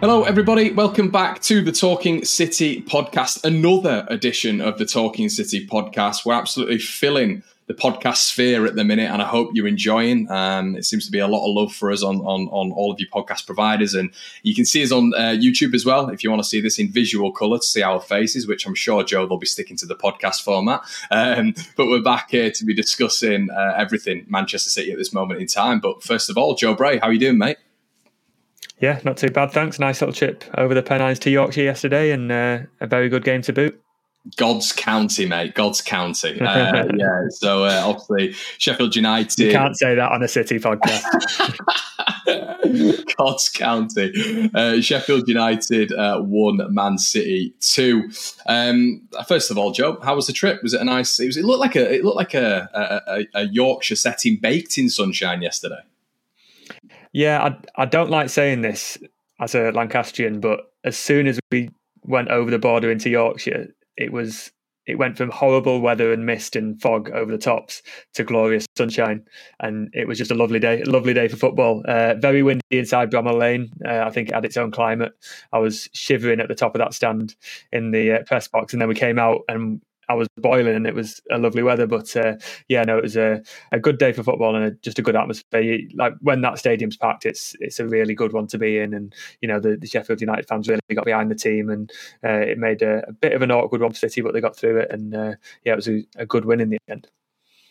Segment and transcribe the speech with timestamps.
[0.00, 0.70] Hello, everybody.
[0.70, 6.24] Welcome back to the Talking City podcast, another edition of the Talking City podcast.
[6.24, 10.30] We're absolutely filling the podcast sphere at the minute, and I hope you're enjoying.
[10.30, 12.92] Um, it seems to be a lot of love for us on, on, on all
[12.92, 14.10] of your podcast providers, and
[14.44, 16.78] you can see us on uh, YouTube as well if you want to see this
[16.78, 19.86] in visual color to see our faces, which I'm sure Joe will be sticking to
[19.86, 20.80] the podcast format.
[21.10, 25.40] Um, but we're back here to be discussing uh, everything Manchester City at this moment
[25.40, 25.80] in time.
[25.80, 27.56] But first of all, Joe Bray, how are you doing, mate?
[28.80, 29.78] Yeah, not too bad, thanks.
[29.78, 33.42] Nice little trip over the Pennines to Yorkshire yesterday, and uh, a very good game
[33.42, 33.80] to boot.
[34.36, 35.54] God's County, mate.
[35.54, 36.38] God's County.
[36.48, 37.24] Uh, yeah.
[37.30, 39.38] So uh, obviously Sheffield United.
[39.38, 41.04] You can't say that on a City podcast.
[43.16, 44.50] God's County.
[44.54, 48.10] Uh, Sheffield United uh, one, Man City two.
[48.46, 50.62] Um, first of all, Joe, how was the trip?
[50.62, 51.20] Was it a nice?
[51.20, 51.36] It was.
[51.36, 51.94] It looked like a.
[51.94, 52.68] It looked like a,
[53.06, 55.82] a, a Yorkshire setting baked in sunshine yesterday.
[57.12, 58.98] Yeah, I, I don't like saying this
[59.40, 61.70] as a Lancastrian, but as soon as we
[62.02, 64.50] went over the border into Yorkshire, it was
[64.86, 67.82] it went from horrible weather and mist and fog over the tops
[68.14, 69.22] to glorious sunshine,
[69.60, 70.82] and it was just a lovely day.
[70.84, 71.82] Lovely day for football.
[71.86, 73.70] Uh, very windy inside Bramall Lane.
[73.84, 75.12] Uh, I think it had its own climate.
[75.52, 77.36] I was shivering at the top of that stand
[77.70, 80.86] in the uh, press box, and then we came out and I was boiling and
[80.86, 81.86] it was a lovely weather.
[81.86, 82.36] But uh,
[82.68, 83.42] yeah, no, it was a,
[83.72, 85.80] a good day for football and a, just a good atmosphere.
[85.94, 88.94] Like when that stadium's packed, it's it's a really good one to be in.
[88.94, 91.90] And you know the, the Sheffield United fans really got behind the team, and
[92.24, 94.56] uh, it made a, a, bit of an awkward one for City, but they got
[94.56, 94.90] through it.
[94.90, 97.08] And uh, yeah, it was a, a, good win in the end.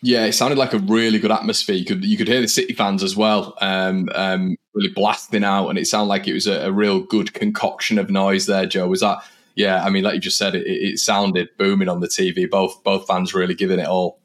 [0.00, 1.74] Yeah, it sounded like a really good atmosphere.
[1.74, 5.68] You could you could hear the City fans as well, um, um, really blasting out,
[5.68, 8.66] and it sounded like it was a, a real good concoction of noise there.
[8.66, 9.18] Joe, was that?
[9.58, 12.48] Yeah, I mean, like you just said, it, it sounded booming on the TV.
[12.48, 14.20] Both both fans really giving it all.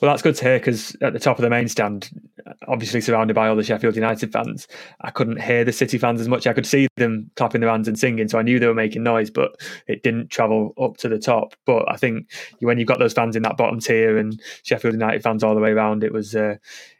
[0.00, 2.10] Well, that's good to hear because at the top of the main stand,
[2.68, 4.68] obviously surrounded by all the Sheffield United fans,
[5.00, 6.46] I couldn't hear the City fans as much.
[6.46, 9.02] I could see them clapping their hands and singing, so I knew they were making
[9.02, 11.54] noise, but it didn't travel up to the top.
[11.64, 12.30] But I think
[12.60, 15.62] when you've got those fans in that bottom tier and Sheffield United fans all the
[15.62, 16.56] way around, it was, uh,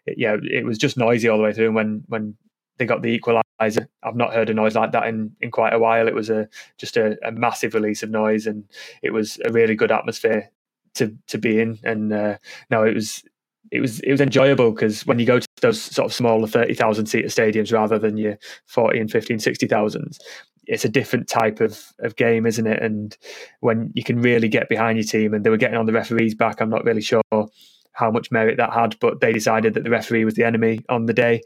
[0.07, 1.67] it, yeah, it was just noisy all the way through.
[1.67, 2.37] And when when
[2.79, 3.43] they got the equaliser.
[3.59, 6.09] I've not heard a noise like that in, in quite a while.
[6.09, 8.65] It was a just a, a massive release of noise, and
[9.03, 10.50] it was a really good atmosphere
[10.94, 11.78] to to be in.
[11.84, 12.39] And uh,
[12.71, 13.25] no, it was
[13.71, 16.75] it was it was enjoyable because when you go to those sort of smaller thirty
[16.75, 20.19] thousand seater stadiums rather than your forty and 15, 60,000,
[20.67, 22.83] it's a different type of, of game, isn't it?
[22.83, 23.17] And
[23.61, 26.34] when you can really get behind your team, and they were getting on the referees
[26.34, 27.23] back, I'm not really sure
[27.97, 31.07] how much merit that had, but they decided that the referee was the enemy on
[31.07, 31.41] the day.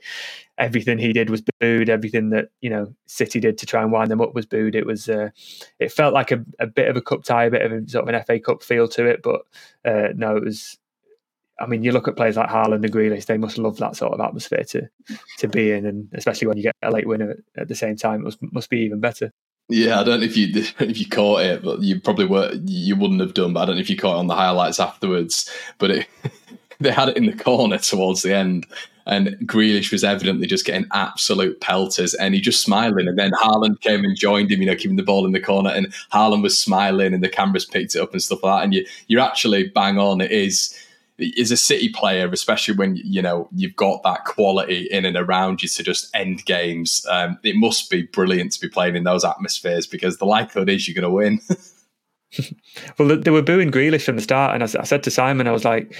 [0.59, 1.89] Everything he did was booed.
[1.89, 4.75] Everything that you know City did to try and wind them up was booed.
[4.75, 5.31] It was uh,
[5.79, 8.09] it felt like a, a, bit of a cup tie, a bit of a, sort
[8.09, 9.23] of an FA Cup feel to it.
[9.23, 9.43] But
[9.85, 10.77] uh, no, it was.
[11.61, 14.13] I mean, you look at players like Haaland and Grealish; they must love that sort
[14.13, 14.89] of atmosphere to
[15.39, 18.27] to be in, and especially when you get a late winner at, the same time,
[18.27, 19.33] it must be even better.
[19.71, 20.49] Yeah, I don't know if you
[20.81, 23.53] if you caught it, but you probably were you wouldn't have done.
[23.53, 25.49] But I don't know if you caught it on the highlights afterwards.
[25.79, 26.07] But it,
[26.81, 28.67] they had it in the corner towards the end,
[29.07, 33.07] and Grealish was evidently just getting absolute pelters, and he just smiling.
[33.07, 35.71] And then Haaland came and joined him, you know, keeping the ball in the corner,
[35.71, 38.65] and Haaland was smiling, and the cameras picked it up and stuff like that.
[38.65, 40.21] And you you're actually bang on.
[40.21, 40.77] It is
[41.21, 45.63] is a City player, especially when you know you've got that quality in and around
[45.63, 47.05] you to just end games.
[47.09, 50.89] Um, it must be brilliant to be playing in those atmospheres because the likelihood is
[50.89, 51.41] you're going to win.
[52.99, 55.65] well, they were booing Grealish from the start, and I, said to Simon, I was
[55.65, 55.97] like,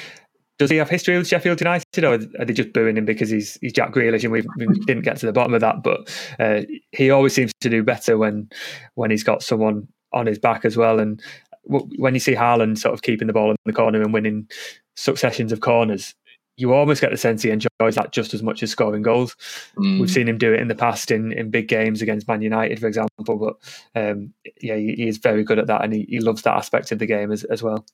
[0.59, 3.59] does he have history with Sheffield United, or are they just booing him because he's
[3.61, 4.43] he's Jack Grealish, and we,
[4.87, 5.83] didn't get to the bottom of that?
[5.83, 6.09] But
[6.39, 6.63] uh,
[6.93, 8.49] he always seems to do better when
[8.95, 11.01] when he's got someone on his back as well.
[11.01, 11.23] And
[11.71, 14.49] w- when you see Haaland sort of keeping the ball in the corner and winning
[14.97, 16.15] successions of corners,
[16.61, 19.35] you almost get the sense he enjoys that just as much as scoring goals.
[19.79, 20.01] Mm.
[20.01, 22.79] We've seen him do it in the past in, in big games against Man United,
[22.79, 23.37] for example.
[23.37, 23.57] But
[24.01, 26.93] um, yeah, he, he, is very good at that, and he, he loves that aspect
[26.93, 27.87] of the game as, as well.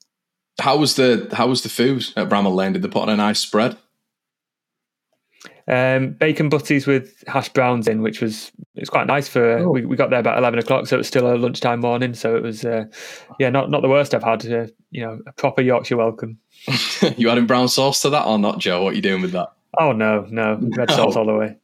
[0.59, 2.73] How was the how was the food at Bramall Lane?
[2.73, 3.77] Did they put on a nice spread?
[5.69, 9.59] Um, bacon butties with hash browns in, which was it was quite nice for.
[9.59, 9.71] Oh.
[9.71, 12.13] We, we got there about eleven o'clock, so it was still a lunchtime morning.
[12.13, 12.85] So it was, uh,
[13.37, 14.45] yeah, not not the worst I've had.
[14.45, 16.39] Uh, you know, a proper Yorkshire welcome.
[17.17, 18.83] you adding brown sauce to that or not, Joe?
[18.83, 19.49] What are you doing with that?
[19.77, 21.57] Oh no, no red sauce all the way.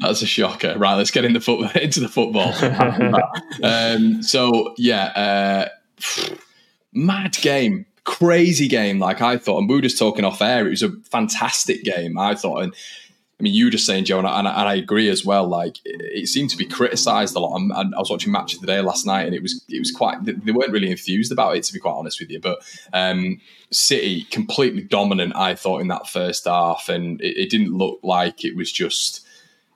[0.00, 0.76] That's a shocker.
[0.76, 2.52] Right, let's get into foot into the football.
[3.62, 6.34] um, so yeah, uh,
[6.92, 9.58] mad game crazy game, like I thought.
[9.58, 10.66] And we were just talking off air.
[10.66, 12.62] It was a fantastic game, I thought.
[12.62, 12.74] And
[13.38, 15.46] I mean, you were just saying, Joe, and I, and I agree as well.
[15.46, 17.56] Like it, it seemed to be criticised a lot.
[17.56, 19.90] And, I was watching match of the day last night, and it was it was
[19.90, 20.24] quite.
[20.24, 22.40] They weren't really enthused about it, to be quite honest with you.
[22.40, 22.60] But
[22.92, 23.40] um,
[23.70, 28.44] City completely dominant, I thought, in that first half, and it, it didn't look like
[28.44, 29.26] it was just,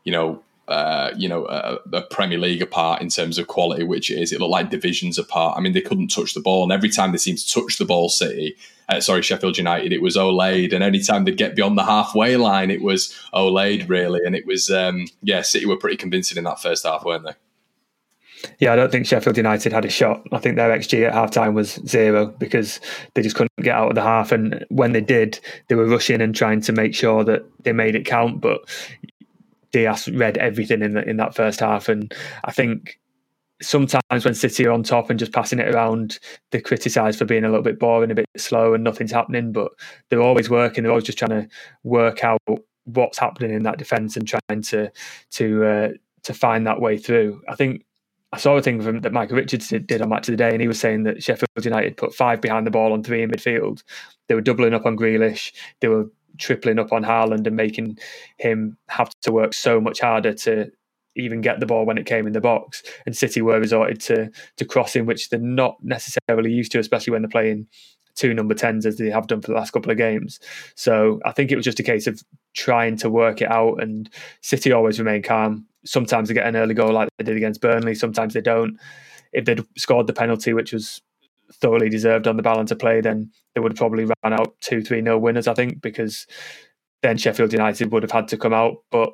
[0.04, 4.11] you know, uh, you know, a, a, Premier League apart in terms of quality, which
[4.11, 4.32] it is.
[4.32, 5.56] It looked like divisions apart.
[5.56, 7.87] I mean, they couldn't touch the ball, and every time they seemed to touch the
[7.87, 8.55] ball, City,
[8.91, 12.37] uh, sorry, Sheffield United, it was Olade, and any time they'd get beyond the halfway
[12.37, 16.44] line, it was Olade really, and it was um, yeah, City were pretty convincing in
[16.44, 17.35] that first half, weren't they?
[18.59, 20.26] Yeah, I don't think Sheffield United had a shot.
[20.32, 22.79] I think their XG at halftime was zero because
[23.14, 24.32] they just couldn't get out of the half.
[24.32, 27.94] And when they did, they were rushing and trying to make sure that they made
[27.94, 28.41] it count.
[28.41, 28.61] But
[29.73, 32.99] Dias read everything in the, in that first half, and I think
[33.61, 36.19] sometimes when City are on top and just passing it around,
[36.50, 39.53] they're criticised for being a little bit boring, a bit slow, and nothing's happening.
[39.53, 39.73] But
[40.09, 40.85] they're always working.
[40.85, 41.49] They're always just trying to
[41.82, 42.41] work out
[42.85, 44.91] what's happening in that defence and trying to
[45.32, 45.88] to uh,
[46.25, 47.43] to find that way through.
[47.49, 47.85] I think
[48.32, 50.50] I saw a thing from that Michael Richards did, did on Match of the Day,
[50.50, 53.31] and he was saying that Sheffield United put five behind the ball on three in
[53.31, 53.82] midfield.
[54.29, 55.53] They were doubling up on Grealish.
[55.81, 57.99] They were tripling up on Haaland and making
[58.38, 60.70] him have to work so much harder to
[61.17, 62.82] even get the ball when it came in the box.
[63.05, 67.23] And City were resorted to to crossing, which they're not necessarily used to, especially when
[67.23, 67.67] they're playing
[68.14, 70.40] two number tens as they have done for the last couple of games.
[70.75, 72.20] So I think it was just a case of
[72.55, 73.81] trying to work it out.
[73.81, 75.67] And City always remain calm.
[75.85, 77.94] Sometimes they get an early goal like they did against Burnley.
[77.94, 78.79] Sometimes they don't.
[79.32, 81.00] If they'd scored the penalty, which was
[81.53, 84.83] thoroughly deserved on the balance of play, then they would have probably ran out two,
[84.83, 86.27] three nil winners, I think, because
[87.03, 88.77] then Sheffield United would have had to come out.
[88.91, 89.11] But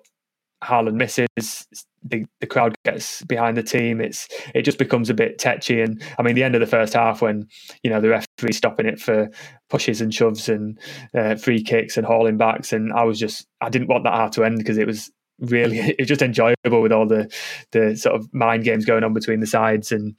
[0.63, 1.67] Haaland misses,
[2.03, 4.01] the, the crowd gets behind the team.
[4.01, 5.81] It's it just becomes a bit tetchy.
[5.81, 7.49] And I mean, the end of the first half when
[7.83, 9.31] you know the referee stopping it for
[9.69, 10.79] pushes and shoves and
[11.15, 14.33] uh, free kicks and hauling backs, and I was just I didn't want that half
[14.33, 15.11] to end because it was
[15.41, 17.33] really it was just enjoyable with all the
[17.73, 20.15] the sort of mind games going on between the sides and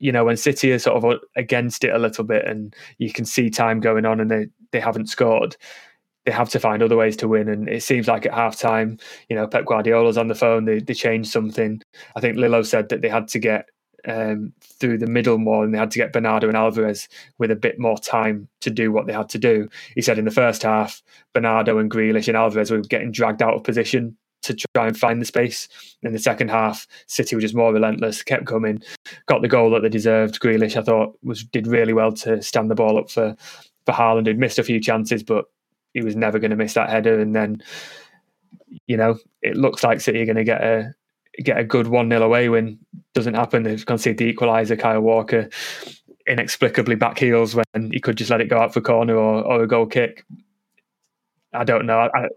[0.00, 3.24] you know, when City are sort of against it a little bit and you can
[3.24, 5.56] see time going on and they, they haven't scored,
[6.24, 7.48] they have to find other ways to win.
[7.48, 10.94] And it seems like at halftime, you know, Pep Guardiola's on the phone, they, they
[10.94, 11.82] changed something.
[12.16, 13.68] I think Lillo said that they had to get
[14.06, 17.06] um, through the middle more and they had to get Bernardo and Alvarez
[17.38, 19.68] with a bit more time to do what they had to do.
[19.94, 21.02] He said in the first half,
[21.34, 25.20] Bernardo and Grealish and Alvarez were getting dragged out of position to try and find
[25.20, 25.68] the space.
[26.02, 28.82] In the second half, City were just more relentless, kept coming,
[29.26, 30.40] got the goal that they deserved.
[30.40, 33.36] Grealish, I thought, was did really well to stand the ball up for
[33.86, 34.26] for Haaland.
[34.26, 35.46] He'd missed a few chances, but
[35.94, 37.20] he was never going to miss that header.
[37.20, 37.62] And then,
[38.86, 40.94] you know, it looks like City are going to get a
[41.42, 42.78] get a good one 0 away win.
[43.14, 43.62] Doesn't happen.
[43.62, 44.78] They've conceded the equaliser.
[44.78, 45.48] Kyle Walker
[46.26, 49.62] inexplicably back heels when he could just let it go out for corner or, or
[49.62, 50.24] a goal kick.
[51.52, 51.98] I don't know.
[51.98, 52.28] I,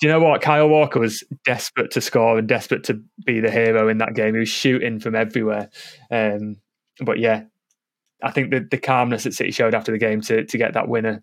[0.00, 0.42] do you know what?
[0.42, 4.34] Kyle Walker was desperate to score and desperate to be the hero in that game.
[4.34, 5.70] He was shooting from everywhere.
[6.10, 6.56] Um,
[7.00, 7.44] but yeah,
[8.22, 10.88] I think the, the calmness that City showed after the game to to get that
[10.88, 11.22] winner,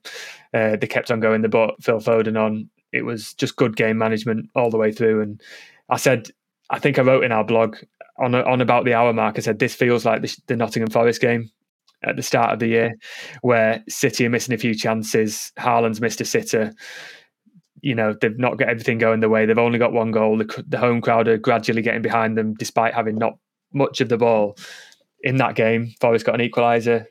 [0.53, 1.41] uh, they kept on going.
[1.41, 2.69] They brought Phil Foden on.
[2.91, 5.21] It was just good game management all the way through.
[5.21, 5.41] And
[5.89, 6.29] I said,
[6.69, 7.77] I think I wrote in our blog
[8.19, 9.37] on on about the hour mark.
[9.37, 11.49] I said this feels like the, the Nottingham Forest game
[12.03, 12.93] at the start of the year,
[13.41, 15.51] where City are missing a few chances.
[15.57, 16.73] Haaland's missed a sitter
[17.85, 19.45] you know they've not got everything going the way.
[19.45, 20.39] They've only got one goal.
[20.39, 23.37] The, the home crowd are gradually getting behind them, despite having not
[23.73, 24.57] much of the ball
[25.21, 25.93] in that game.
[26.01, 27.05] Forest got an equaliser.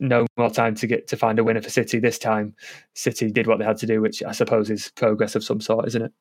[0.00, 1.98] No more time to get to find a winner for City.
[1.98, 2.54] This time,
[2.94, 5.86] City did what they had to do, which I suppose is progress of some sort,
[5.88, 6.12] isn't it?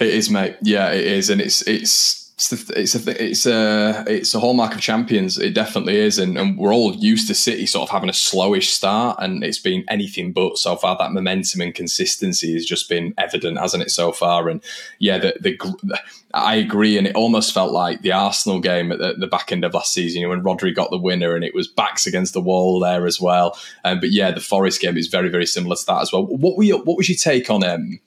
[0.00, 0.56] It is, mate.
[0.62, 5.38] Yeah, it is, and it's it's it's a it's a it's a hallmark of champions.
[5.38, 8.68] It definitely is, and, and we're all used to City sort of having a slowish
[8.68, 10.98] start, and it's been anything but so far.
[10.98, 14.50] That momentum and consistency has just been evident, hasn't it, so far?
[14.50, 14.62] And
[14.98, 15.98] yeah, the, the
[16.34, 19.64] I agree, and it almost felt like the Arsenal game at the, the back end
[19.64, 22.34] of last season, you know, when Rodri got the winner, and it was backs against
[22.34, 23.58] the wall there as well.
[23.82, 26.26] Um, but yeah, the Forest game is very very similar to that as well.
[26.26, 27.98] What were your, what was your take on um,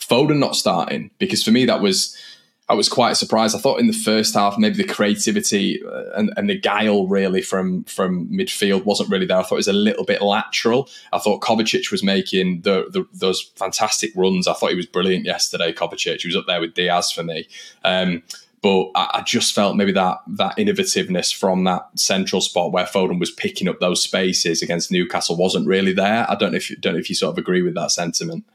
[0.00, 1.10] Foden not starting?
[1.18, 2.16] Because for me, that was
[2.66, 3.54] I was quite surprised.
[3.54, 7.42] I thought in the first half, maybe the creativity uh, and, and the guile really
[7.42, 9.36] from from midfield wasn't really there.
[9.36, 10.88] I thought it was a little bit lateral.
[11.12, 14.48] I thought Kovacic was making the, the, those fantastic runs.
[14.48, 15.74] I thought he was brilliant yesterday.
[15.74, 17.46] Kovacic, he was up there with Dias for me.
[17.84, 18.22] Um,
[18.62, 23.20] but I, I, just felt maybe that that innovativeness from that central spot where Foden
[23.20, 26.24] was picking up those spaces against Newcastle wasn't really there.
[26.30, 28.46] I don't know if you, don't know if you sort of agree with that sentiment.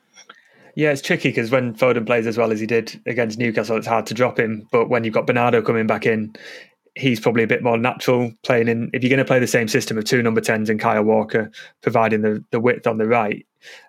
[0.80, 3.86] Yeah, it's tricky because when Foden plays as well as he did against Newcastle, it's
[3.86, 4.66] hard to drop him.
[4.72, 6.34] But when you've got Bernardo coming back in,
[6.96, 8.90] he's probably a bit more natural playing in.
[8.94, 11.52] If you're going to play the same system of two number 10s and Kyle Walker
[11.82, 13.46] providing the, the width on the right,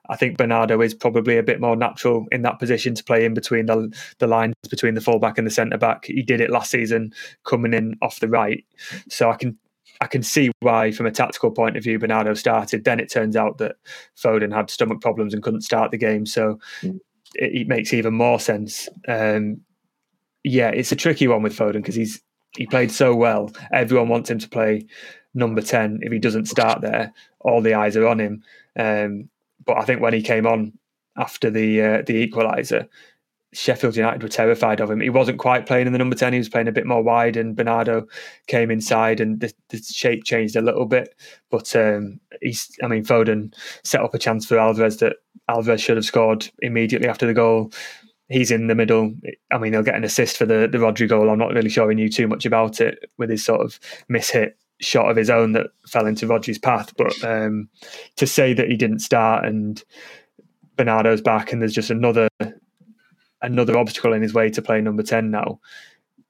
[0.09, 3.35] I think Bernardo is probably a bit more natural in that position to play in
[3.35, 6.07] between the, the lines between the fullback and the centre back.
[6.07, 7.13] He did it last season
[7.45, 8.65] coming in off the right.
[9.09, 9.57] So I can
[10.01, 12.85] I can see why, from a tactical point of view, Bernardo started.
[12.85, 13.77] Then it turns out that
[14.17, 16.99] Foden had stomach problems and couldn't start the game, so mm.
[17.35, 18.89] it, it, makes even more sense.
[19.09, 19.61] Um,
[20.43, 22.21] yeah, it's a tricky one with Foden because he's
[22.57, 23.53] he played so well.
[23.73, 24.87] Everyone wants him to play
[25.35, 25.99] number ten.
[26.03, 28.43] If he doesn't start there, all the eyes are on him.
[28.79, 29.29] Um,
[29.67, 30.73] but I think when he came on
[31.19, 32.89] after the uh, the equaliser,
[33.53, 35.01] Sheffield United were terrified of him.
[35.01, 37.37] He wasn't quite playing in the number 10, he was playing a bit more wide,
[37.37, 38.07] and Bernardo
[38.47, 41.15] came inside, and the, the shape changed a little bit.
[41.51, 45.17] But um, he's, I mean, Foden set up a chance for Alvarez that
[45.49, 47.73] Alvarez should have scored immediately after the goal.
[48.29, 49.13] He's in the middle.
[49.51, 51.29] I mean, he'll get an assist for the, the Rodri goal.
[51.29, 55.11] I'm not really showing you too much about it with his sort of mishit shot
[55.11, 56.93] of his own that fell into Rodri's path.
[56.97, 57.69] But um,
[58.17, 59.83] to say that he didn't start and
[60.77, 62.29] Bernardo's back and there's just another
[63.43, 65.61] another obstacle in his way to play number 10 now.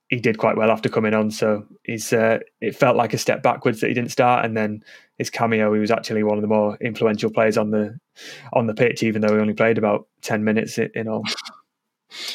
[0.09, 3.45] He did quite well after coming on, so he's uh, it felt like a step
[3.45, 4.83] backwards that he didn't start, and then
[5.19, 7.97] his cameo, he was actually one of the more influential players on the
[8.53, 11.23] on the pitch, even though he only played about ten minutes in all.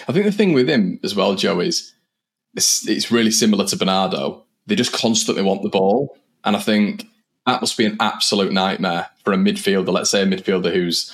[0.07, 1.93] I think the thing with him as well, Joe, is
[2.55, 4.45] it's, it's really similar to Bernardo.
[4.67, 7.05] They just constantly want the ball, and I think
[7.45, 9.91] that must be an absolute nightmare for a midfielder.
[9.91, 11.11] Let's say a midfielder who's,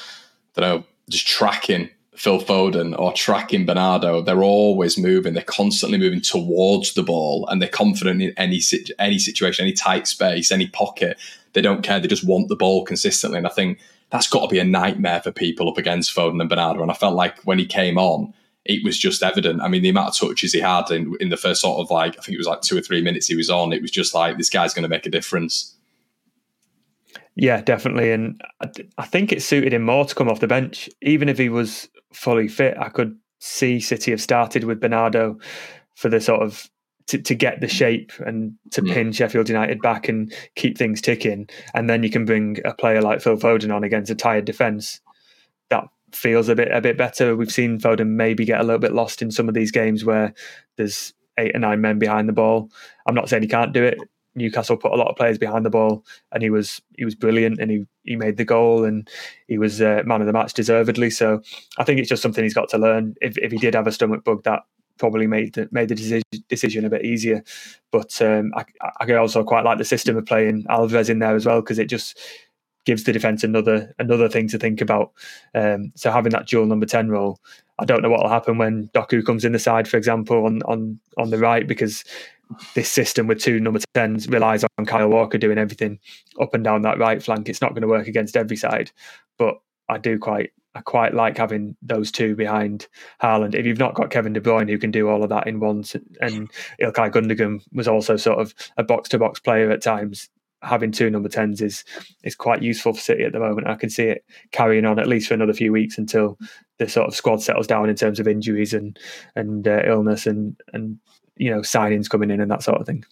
[0.55, 5.33] I don't know, just tracking Phil Foden or tracking Bernardo, they're always moving.
[5.33, 8.61] They're constantly moving towards the ball, and they're confident in any
[8.99, 11.17] any situation, any tight space, any pocket.
[11.53, 11.99] They don't care.
[11.99, 13.37] They just want the ball consistently.
[13.37, 16.49] And I think that's got to be a nightmare for people up against Foden and
[16.49, 16.81] Bernardo.
[16.81, 18.33] And I felt like when he came on,
[18.65, 19.61] it was just evident.
[19.61, 22.17] I mean, the amount of touches he had in, in the first sort of like,
[22.17, 24.13] I think it was like two or three minutes he was on, it was just
[24.13, 25.75] like, this guy's going to make a difference.
[27.35, 28.11] Yeah, definitely.
[28.11, 28.41] And
[28.97, 30.89] I think it suited him more to come off the bench.
[31.01, 35.39] Even if he was fully fit, I could see City have started with Bernardo
[35.95, 36.69] for the sort of
[37.07, 38.93] to, to get the shape and to yeah.
[38.93, 41.47] pin Sheffield United back and keep things ticking.
[41.73, 44.99] And then you can bring a player like Phil Foden on against a tired defence.
[45.69, 47.35] That feels a bit a bit better.
[47.35, 50.33] We've seen Foden maybe get a little bit lost in some of these games where
[50.77, 52.69] there's eight or nine men behind the ball.
[53.05, 53.97] I'm not saying he can't do it.
[54.35, 57.59] Newcastle put a lot of players behind the ball, and he was he was brilliant,
[57.59, 59.09] and he he made the goal, and
[59.47, 61.09] he was uh, man of the match deservedly.
[61.09, 61.41] So
[61.77, 63.15] I think it's just something he's got to learn.
[63.21, 64.61] If if he did have a stomach bug, that
[64.97, 67.43] probably made the, made the decision, a bit easier.
[67.91, 68.65] But um, I
[69.01, 71.87] I also quite like the system of playing Alvarez in there as well because it
[71.87, 72.19] just
[72.85, 75.11] gives the defense another another thing to think about.
[75.53, 77.39] Um, so having that dual number ten role,
[77.79, 80.61] I don't know what will happen when Doku comes in the side, for example, on
[80.63, 82.03] on on the right because
[82.75, 85.99] this system with two number 10s relies on Kyle Walker doing everything
[86.39, 87.49] up and down that right flank.
[87.49, 88.91] It's not going to work against every side,
[89.37, 89.55] but
[89.89, 92.87] I do quite I quite like having those two behind
[93.21, 93.55] Haaland.
[93.55, 95.95] If you've not got Kevin De Bruyne who can do all of that in once,
[96.21, 96.49] and
[96.81, 100.29] Ilkay Gundogan was also sort of a box to box player at times,
[100.63, 101.83] having two number 10s is
[102.23, 103.67] is quite useful for City at the moment.
[103.67, 106.37] I can see it carrying on at least for another few weeks until
[106.79, 108.97] the sort of squad settles down in terms of injuries and
[109.35, 110.99] and uh, illness and and
[111.41, 113.03] you know signings coming in and that sort of thing.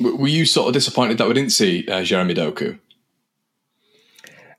[0.00, 2.78] Were you sort of disappointed that we didn't see uh, Jeremy Doku?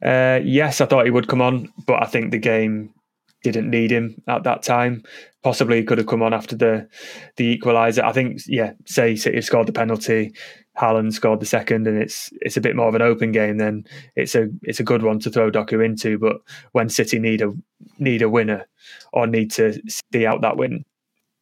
[0.04, 2.94] Uh, yes, I thought he would come on, but I think the game
[3.42, 5.04] didn't need him at that time.
[5.44, 6.90] Possibly he could have come on after the
[7.38, 8.04] the equaliser.
[8.04, 10.34] I think, yeah, say City scored the penalty,
[10.78, 13.58] Haaland scored the second, and it's it's a bit more of an open game.
[13.58, 13.86] Then
[14.18, 16.20] it's a it's a good one to throw Doku into.
[16.20, 16.42] But
[16.74, 17.54] when City need a
[17.98, 18.68] need a winner
[19.14, 20.84] or need to see out that win,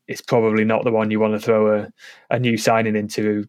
[0.08, 1.92] it's probably not the one you want to throw a,
[2.30, 3.48] a new signing into.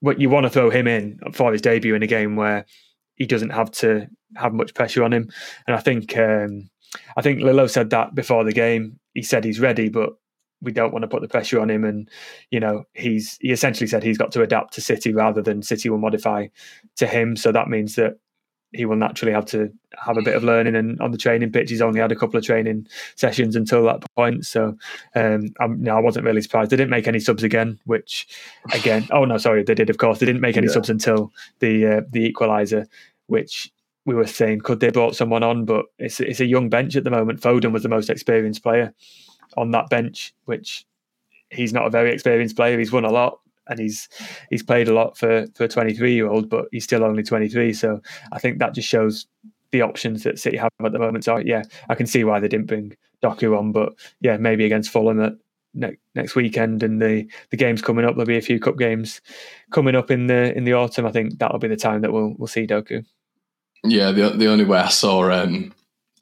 [0.00, 2.66] What you want to throw him in for his debut in a game where
[3.14, 4.06] he doesn't have to
[4.36, 5.30] have much pressure on him.
[5.66, 6.68] And I think um,
[7.16, 9.00] I think Lillo said that before the game.
[9.14, 10.10] He said he's ready, but
[10.60, 11.84] we don't want to put the pressure on him.
[11.84, 12.08] And
[12.50, 15.88] you know, he's he essentially said he's got to adapt to City rather than City
[15.88, 16.48] will modify
[16.96, 17.36] to him.
[17.36, 18.18] So that means that
[18.72, 20.76] he will naturally have to have a bit of learning.
[20.76, 24.04] And on the training pitch, he's only had a couple of training sessions until that
[24.16, 24.46] point.
[24.46, 24.76] So
[25.14, 26.70] um, I'm, no, I wasn't really surprised.
[26.70, 28.26] They didn't make any subs again, which
[28.72, 29.90] again, oh no, sorry, they did.
[29.90, 30.74] Of course, they didn't make any yeah.
[30.74, 32.86] subs until the uh, the equaliser,
[33.26, 33.72] which
[34.04, 37.04] we were saying could they brought someone on, but it's it's a young bench at
[37.04, 37.40] the moment.
[37.40, 38.94] Foden was the most experienced player
[39.56, 40.86] on that bench, which
[41.50, 42.78] he's not a very experienced player.
[42.78, 44.08] He's won a lot, and he's
[44.50, 47.72] he's played a lot for for a 23 year old, but he's still only 23.
[47.72, 48.00] So
[48.32, 49.26] I think that just shows
[49.72, 51.24] the options that City have at the moment.
[51.24, 54.90] So yeah, I can see why they didn't bring Doku on, but yeah, maybe against
[54.90, 55.34] Fulham at
[55.74, 58.14] next next weekend and the the games coming up.
[58.14, 59.20] There'll be a few cup games
[59.70, 61.06] coming up in the in the autumn.
[61.06, 63.04] I think that'll be the time that we'll we'll see Doku.
[63.84, 65.72] Yeah, the the only way I saw um,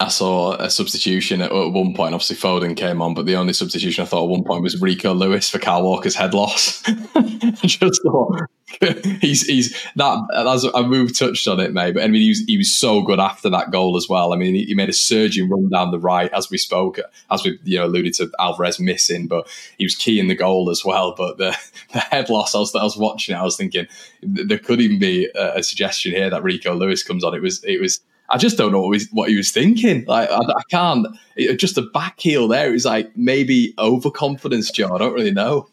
[0.00, 2.14] I saw a substitution at, at, one point.
[2.14, 5.14] Obviously, Foden came on, but the only substitution I thought at one point was Rico
[5.14, 6.82] Lewis for Kyle Walker's head loss.
[7.64, 8.40] just thought
[9.20, 11.94] he's he's that as I moved touched on it, mate.
[11.94, 14.32] But I mean, he was he was so good after that goal as well.
[14.32, 16.98] I mean, he, he, made a surging run down the right as we spoke,
[17.30, 19.46] as we you know alluded to Alvarez missing, but
[19.78, 21.14] he was key in the goal as well.
[21.16, 21.56] But the
[21.92, 23.86] the head loss, I was I was watching it, I was thinking
[24.22, 27.34] there could even be a, a suggestion here that Rico Lewis comes on.
[27.34, 28.00] It was it was
[28.30, 30.04] I just don't know what, was, what he was thinking.
[30.06, 31.06] Like I, I can't.
[31.36, 32.68] It, just a back heel there.
[32.68, 34.94] It was like maybe overconfidence, Joe.
[34.94, 35.68] I don't really know.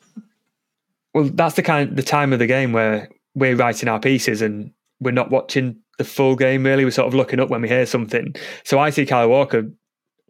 [1.14, 4.42] Well, that's the kind of, the time of the game where we're writing our pieces
[4.42, 6.66] and we're not watching the full game.
[6.66, 8.36] Really, we're sort of looking up when we hear something.
[8.64, 9.70] So I see Kyle Walker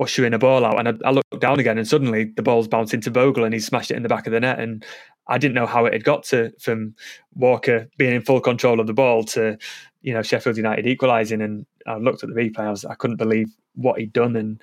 [0.01, 2.93] ushering a ball out, and I, I look down again, and suddenly the ball's bounced
[2.93, 4.60] into Bogle, and he smashed it in the back of the net.
[4.60, 4.84] And
[5.27, 6.96] I didn't know how it had got to from
[7.36, 9.58] Walker being in full control of the ball to
[10.01, 11.41] you know Sheffield United equalising.
[11.41, 14.36] And I looked at the replay, I, was, I couldn't believe what he'd done.
[14.36, 14.62] And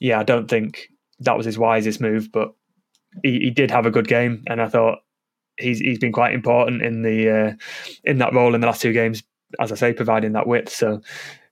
[0.00, 0.88] yeah, I don't think
[1.20, 2.52] that was his wisest move, but
[3.22, 4.98] he, he did have a good game, and I thought
[5.56, 7.52] he's he's been quite important in the uh,
[8.02, 9.22] in that role in the last two games.
[9.60, 11.00] As I say, providing that width, so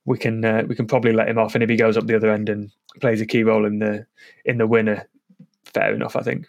[0.04, 1.54] we can uh, we can probably let him off.
[1.54, 4.06] And if he goes up the other end and plays a key role in the
[4.44, 5.08] in the winner,
[5.64, 6.46] fair enough, I think.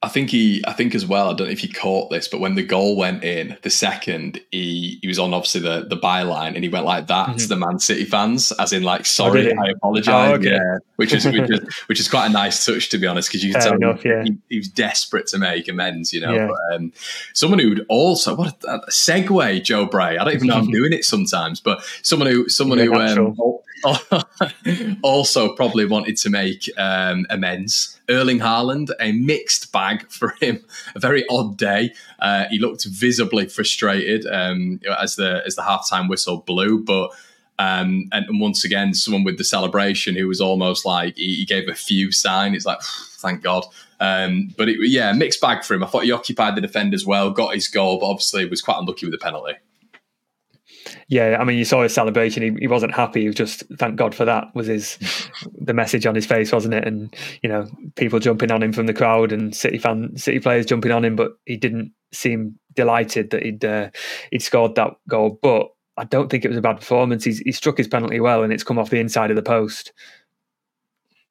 [0.00, 1.28] I think he, I think as well.
[1.28, 4.40] I don't know if he caught this, but when the goal went in, the second
[4.52, 7.38] he he was on obviously the the byline, and he went like that mm-hmm.
[7.38, 10.52] to the Man City fans, as in like, oh, "Sorry, I apologise." Oh, okay.
[10.52, 13.42] Yeah, which is which is which is quite a nice touch to be honest, because
[13.42, 14.22] you can tell enough, yeah.
[14.22, 16.12] he, he, was desperate to make amends.
[16.12, 16.46] You know, yeah.
[16.46, 16.92] but, um,
[17.34, 20.16] someone who'd also what a, a, segue, Joe Bray.
[20.16, 23.36] I don't even know if I'm doing it sometimes, but someone who someone who um,
[25.02, 27.97] also probably wanted to make um, amends.
[28.10, 31.92] Erling Haaland, a mixed bag for him, a very odd day.
[32.18, 37.10] Uh, he looked visibly frustrated um, as the as the halftime whistle blew, but.
[37.60, 41.68] Um, and, once again, someone with the celebration who was almost like he, he gave
[41.68, 42.54] a few sign.
[42.54, 42.80] It's like,
[43.16, 43.64] thank God.
[43.98, 45.82] Um, but it, yeah, mixed bag for him.
[45.82, 49.06] I thought he occupied the defenders well, got his goal, but obviously was quite unlucky
[49.06, 49.54] with the penalty.
[51.08, 52.42] Yeah, I mean, you saw his celebration.
[52.42, 53.22] He, he wasn't happy.
[53.22, 54.98] He was just thank God for that was his
[55.60, 56.86] the message on his face, wasn't it?
[56.86, 60.66] And you know, people jumping on him from the crowd and City fan, City players
[60.66, 63.90] jumping on him, but he didn't seem delighted that he'd uh,
[64.30, 65.38] he'd scored that goal.
[65.42, 67.24] But I don't think it was a bad performance.
[67.24, 69.92] He's, he struck his penalty well, and it's come off the inside of the post.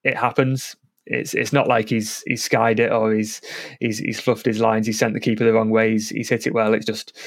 [0.03, 0.75] It happens.
[1.05, 3.41] It's it's not like he's he's skied it or he's
[3.79, 4.85] he's he's fluffed his lines.
[4.85, 5.91] He sent the keeper the wrong way.
[5.91, 6.73] He's, he's hit it well.
[6.73, 7.17] It's just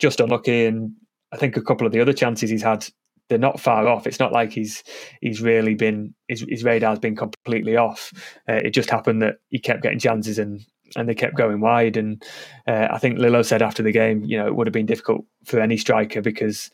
[0.00, 0.92] just unlucky and
[1.32, 2.86] I think a couple of the other chances he's had,
[3.28, 4.06] they're not far off.
[4.06, 4.84] It's not like he's
[5.20, 8.12] he's really been his, his radar's been completely off.
[8.48, 10.64] Uh, it just happened that he kept getting chances and
[10.96, 11.96] and they kept going wide.
[11.96, 12.22] And
[12.66, 15.24] uh, I think Lillo said after the game, you know, it would have been difficult
[15.44, 16.70] for any striker because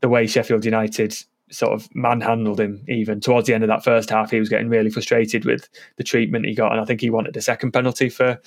[0.00, 1.14] the way Sheffield United
[1.50, 4.68] sort of manhandled him even towards the end of that first half he was getting
[4.68, 8.08] really frustrated with the treatment he got and I think he wanted a second penalty
[8.08, 8.38] for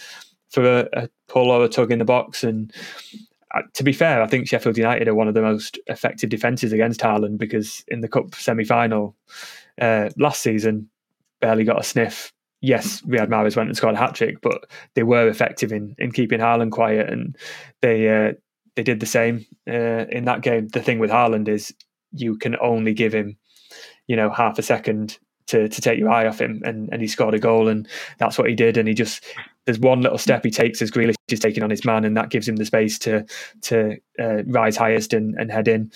[0.50, 2.72] for a, a pull or a tug in the box and
[3.74, 7.02] to be fair, I think Sheffield United are one of the most effective defences against
[7.02, 9.16] Haaland because in the cup semi final
[9.80, 10.90] uh, last season,
[11.40, 12.32] barely got a sniff.
[12.62, 16.12] Yes, Riyad Mahrez went and scored a hat trick, but they were effective in in
[16.12, 17.38] keeping Haaland quiet, and
[17.82, 18.34] they uh,
[18.76, 20.70] they did the same uh, in that game.
[20.70, 21.74] The thing with Haaland is
[22.12, 23.38] you can only give him,
[24.08, 27.08] you know, half a second to to take your eye off him, and and he
[27.08, 29.24] scored a goal, and that's what he did, and he just
[29.66, 32.30] there's one little step he takes as Grealish is taking on his man, and that
[32.30, 33.26] gives him the space to
[33.62, 35.92] to uh, rise highest and, and head in.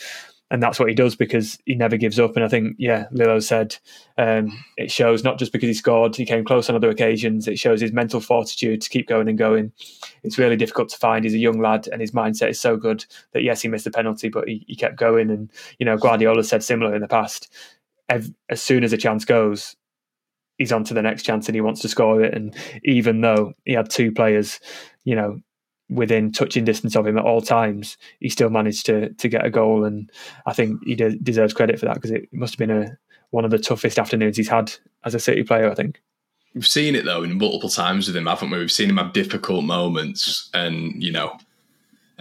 [0.49, 2.37] And that's what he does because he never gives up.
[2.37, 3.75] And I think, yeah, Lillo said
[4.17, 7.49] um, it shows not just because he scored, he came close on other occasions.
[7.49, 9.73] It shows his mental fortitude to keep going and going.
[10.23, 11.25] It's really difficult to find.
[11.25, 13.91] He's a young lad, and his mindset is so good that yes, he missed the
[13.91, 15.29] penalty, but he, he kept going.
[15.29, 17.53] And you know, Guardiola said similar in the past.
[18.09, 19.75] As soon as a chance goes,
[20.57, 22.33] he's on to the next chance and he wants to score it.
[22.33, 24.59] And even though he had two players,
[25.03, 25.41] you know,
[25.89, 29.49] within touching distance of him at all times, he still managed to to get a
[29.49, 30.11] goal, and
[30.45, 32.97] I think he de- deserves credit for that because it must have been a
[33.31, 35.69] one of the toughest afternoons he's had as a City player.
[35.69, 36.01] I think
[36.53, 38.57] we've seen it though in multiple times with him, haven't we?
[38.57, 41.37] We've seen him have difficult moments, and you know,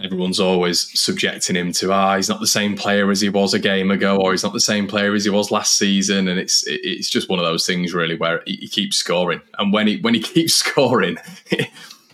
[0.03, 3.59] everyone's always subjecting him to ah, he's not the same player as he was a
[3.59, 6.63] game ago, or he's not the same player as he was last season, and it's
[6.67, 10.13] it's just one of those things really where he, keeps scoring, and when he when
[10.13, 11.17] he keeps scoring,
[11.51, 11.69] it,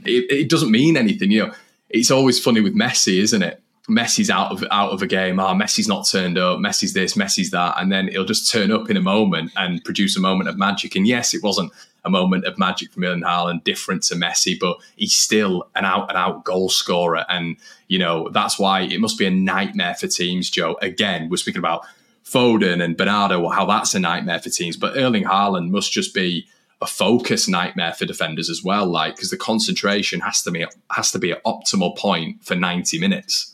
[0.06, 1.32] it doesn't mean anything.
[1.32, 1.54] You know,
[1.90, 3.63] it's always funny with Messi, isn't it?
[3.90, 5.40] Messi's out of out of a game.
[5.40, 6.60] Ah, oh, Messi's not turned up.
[6.60, 7.16] Messi's this.
[7.16, 10.50] Messi's that, and then he'll just turn up in a moment and produce a moment
[10.50, 10.96] of magic.
[10.96, 11.72] And yes, it wasn't
[12.06, 16.10] a moment of magic from Erling Haaland, different to Messi, but he's still an out
[16.10, 17.26] and out goal scorer.
[17.30, 20.78] And, you know, that's why it must be a nightmare for teams, Joe.
[20.82, 21.86] Again, we're speaking about
[22.26, 26.48] Foden and Bernardo, how that's a nightmare for teams, but Erling Haaland must just be
[26.82, 28.86] a focus nightmare for defenders as well.
[28.86, 33.00] Like, because the concentration has to be has to be at optimal point for 90
[33.00, 33.53] minutes.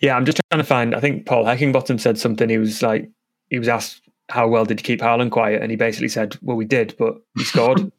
[0.00, 0.94] Yeah, I'm just trying to find.
[0.94, 2.48] I think Paul Heckingbottom said something.
[2.48, 3.08] He was like,
[3.48, 5.60] he was asked how well did you keep Haaland quiet?
[5.60, 7.90] And he basically said, well, we did, but he scored.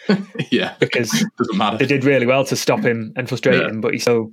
[0.50, 0.74] yeah.
[0.78, 1.24] Because
[1.78, 3.68] they did really well to stop him and frustrate yeah.
[3.68, 4.30] him, but he still,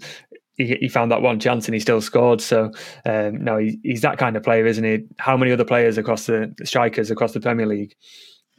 [0.55, 2.41] he, he, found that one chance and he still scored.
[2.41, 2.71] So,
[3.05, 5.05] um, no, he, he's that kind of player, isn't he?
[5.17, 7.95] How many other players across the, strikers across the Premier League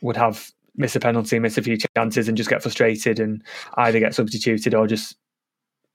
[0.00, 3.42] would have miss a penalty, miss a few chances and just get frustrated and
[3.74, 5.16] either get substituted or just,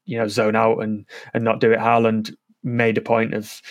[0.05, 1.79] you know, zone out and, and not do it.
[1.79, 3.61] Haaland made a point of,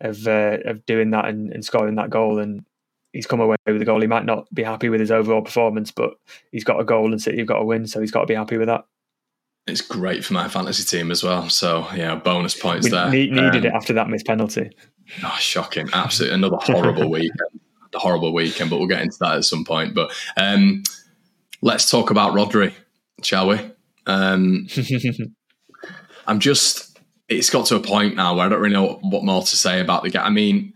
[0.00, 2.38] of, uh, of doing that and, and scoring that goal.
[2.38, 2.64] And
[3.12, 4.00] he's come away with a goal.
[4.00, 6.10] He might not be happy with his overall performance, but
[6.52, 8.34] he's got a goal and City have got a win, so he's got to be
[8.34, 8.84] happy with that.
[9.66, 11.48] It's great for my fantasy team as well.
[11.48, 13.10] So yeah, bonus points we there.
[13.10, 14.70] needed um, it after that missed penalty.
[15.24, 15.88] Oh, shocking!
[15.92, 17.40] Absolutely, another horrible weekend.
[17.92, 19.94] The horrible weekend, but we'll get into that at some point.
[19.94, 20.82] But um,
[21.62, 22.74] let's talk about Rodri,
[23.22, 23.60] shall we?
[24.06, 24.66] Um,
[26.26, 26.95] I'm just.
[27.28, 29.80] It's got to a point now where I don't really know what more to say
[29.80, 30.22] about the game.
[30.22, 30.74] I mean,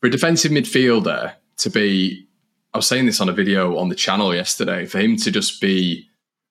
[0.00, 2.26] for a defensive midfielder, to be,
[2.74, 5.60] I was saying this on a video on the channel yesterday, for him to just
[5.60, 6.08] be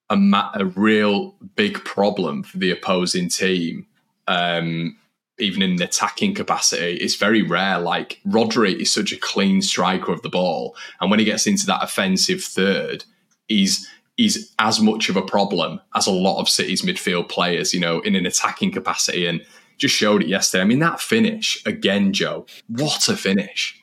[0.09, 3.85] a, ma- a real big problem for the opposing team,
[4.27, 4.97] um,
[5.37, 7.79] even in the attacking capacity, it's very rare.
[7.79, 11.65] Like Rodri is such a clean striker of the ball, and when he gets into
[11.67, 13.03] that offensive third,
[13.47, 17.79] he's he's as much of a problem as a lot of City's midfield players, you
[17.79, 19.41] know, in an attacking capacity, and
[19.77, 20.61] just showed it yesterday.
[20.61, 22.45] I mean, that finish again, Joe.
[22.67, 23.81] What a finish!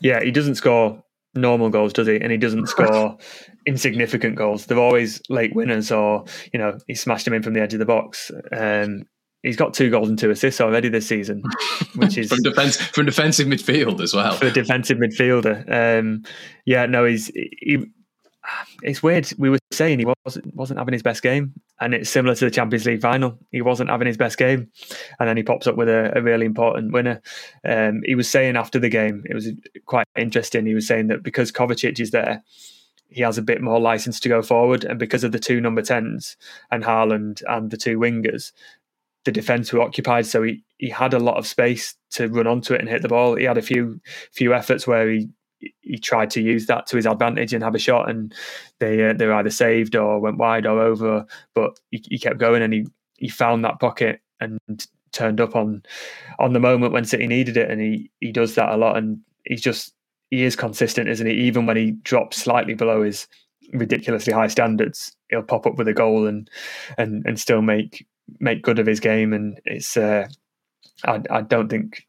[0.00, 1.02] Yeah, he doesn't score
[1.34, 2.20] normal goals, does he?
[2.20, 3.16] And he doesn't score
[3.66, 4.66] insignificant goals.
[4.66, 7.78] They're always late winners, or you know, he smashed him in from the edge of
[7.78, 8.30] the box.
[8.52, 9.04] Um,
[9.42, 11.42] he's got two goals and two assists already this season,
[11.94, 14.34] which is from defense from defensive midfield as well.
[14.34, 16.24] For a defensive midfielder, um,
[16.66, 17.86] yeah, no, he's he,
[18.82, 19.30] it's weird.
[19.38, 22.50] We were saying he wasn't wasn't having his best game, and it's similar to the
[22.50, 23.38] Champions League final.
[23.50, 24.70] He wasn't having his best game,
[25.18, 27.22] and then he pops up with a, a really important winner.
[27.64, 29.48] Um, he was saying after the game, it was
[29.86, 30.66] quite interesting.
[30.66, 32.42] He was saying that because Kovacic is there,
[33.08, 35.82] he has a bit more license to go forward, and because of the two number
[35.82, 36.36] tens
[36.70, 38.52] and Haaland and the two wingers,
[39.24, 40.26] the defence were occupied.
[40.26, 43.08] So he he had a lot of space to run onto it and hit the
[43.08, 43.36] ball.
[43.36, 44.00] He had a few
[44.32, 47.78] few efforts where he he tried to use that to his advantage and have a
[47.78, 48.34] shot, and
[48.80, 51.24] they uh, they were either saved or went wide or over.
[51.54, 52.86] But he, he, kept going, and he
[53.18, 54.58] he found that pocket and
[55.12, 55.82] turned up on
[56.38, 59.20] on the moment when City needed it, and he he does that a lot, and
[59.44, 59.94] he's just
[60.30, 61.34] he is consistent, isn't he?
[61.34, 63.28] Even when he drops slightly below his
[63.72, 66.50] ridiculously high standards, he'll pop up with a goal and
[66.98, 68.06] and and still make
[68.40, 69.96] make good of his game, and it's.
[69.96, 70.28] Uh,
[71.06, 72.06] I, I don't think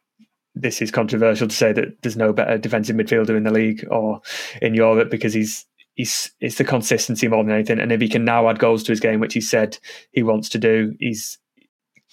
[0.55, 4.21] this is controversial to say that there's no better defensive midfielder in the league or
[4.61, 5.65] in Europe because he's
[5.95, 7.79] he's it's the consistency more than anything.
[7.79, 9.77] And if he can now add goals to his game, which he said
[10.11, 11.37] he wants to do, he's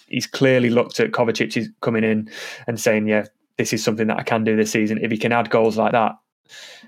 [0.08, 2.30] he's clearly looked at Kovacic coming in
[2.66, 3.26] and saying, "Yeah,
[3.58, 5.92] this is something that I can do this season." If he can add goals like
[5.92, 6.12] that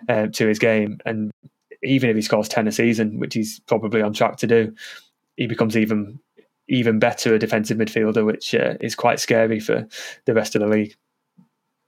[0.08, 1.30] uh, to his game, and
[1.82, 4.74] even if he scores ten a season, which he's probably on track to do,
[5.36, 6.18] he becomes even
[6.68, 9.86] even better a defensive midfielder, which uh, is quite scary for
[10.24, 10.96] the rest of the league.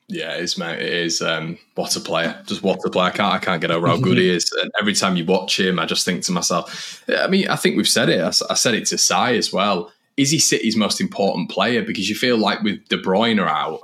[0.08, 0.80] Yeah, it is, mate.
[0.80, 1.20] It is.
[1.20, 2.40] Um, what a player!
[2.46, 3.06] Just what a player!
[3.06, 4.50] I can't, I can't get over how good he is.
[4.62, 7.02] And every time you watch him, I just think to myself.
[7.08, 8.20] I mean, I think we've said it.
[8.20, 9.92] I, I said it to Sai as well.
[10.16, 11.82] Is he City's most important player?
[11.82, 13.80] Because you feel like with De Bruyne out,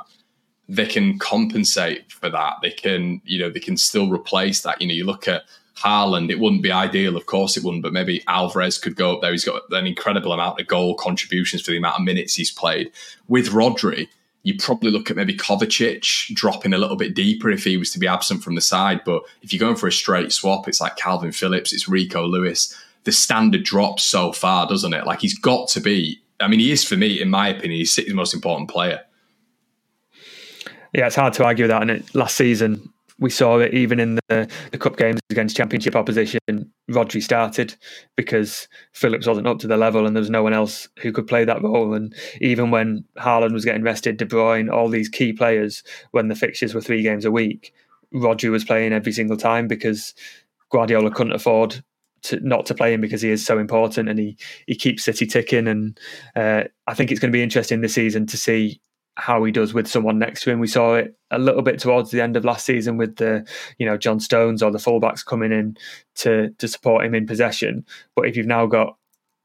[0.69, 2.55] they can compensate for that.
[2.63, 4.81] They can, you know, they can still replace that.
[4.81, 5.43] You know, you look at
[5.77, 9.21] Haaland, it wouldn't be ideal, of course it wouldn't, but maybe Alvarez could go up
[9.21, 9.33] there.
[9.33, 12.93] He's got an incredible amount of goal contributions for the amount of minutes he's played.
[13.29, 14.09] With Rodri,
[14.45, 17.99] you probably look at maybe Kovacic dropping a little bit deeper if he was to
[17.99, 19.03] be absent from the side.
[19.05, 22.77] But if you're going for a straight swap, it's like Kalvin Phillips, it's Rico Lewis.
[23.05, 25.07] the standard drops so far, doesn't it?
[25.07, 26.21] Like he's got to be.
[26.41, 29.01] I mean, he is for me, in my opinion, he's City's most important player.
[30.93, 31.83] Yeah, it's hard to argue that.
[31.83, 35.95] And it, last season, we saw it even in the, the cup games against championship
[35.95, 36.41] opposition.
[36.91, 37.75] Rodri started
[38.17, 41.29] because Phillips wasn't up to the level and there was no one else who could
[41.29, 41.95] play that role.
[41.95, 46.35] And even when Haaland was getting rested, De Bruyne, all these key players, when the
[46.35, 47.73] fixtures were three games a week,
[48.13, 50.15] Rodri was playing every single time because
[50.71, 51.83] Guardiola couldn't afford
[52.23, 55.27] to not to play him because he is so important and he he keeps City
[55.27, 55.69] ticking.
[55.69, 55.99] And
[56.35, 58.81] uh, I think it's going to be interesting this season to see
[59.17, 60.59] how he does with someone next to him.
[60.59, 63.47] We saw it a little bit towards the end of last season with the,
[63.79, 65.77] you know, John Stones or the fullbacks coming in
[66.17, 67.85] to to support him in possession.
[68.17, 68.97] But if you've now got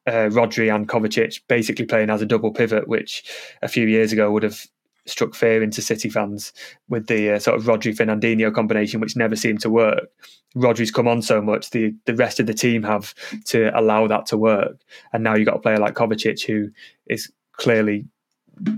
[0.08, 3.24] uh, Rodri and Kovacic basically playing as a double pivot, which
[3.62, 4.66] a few years ago would have
[5.06, 6.54] struck fear into City fans
[6.90, 10.10] with the uh, sort of Rodri Fernandinho combination, which never seemed to work.
[10.56, 13.14] Rodri's come on so much, the the rest of the team have
[13.46, 14.80] to allow that to work,
[15.12, 16.70] and now you've got a player like Kovacic who
[17.08, 18.06] is clearly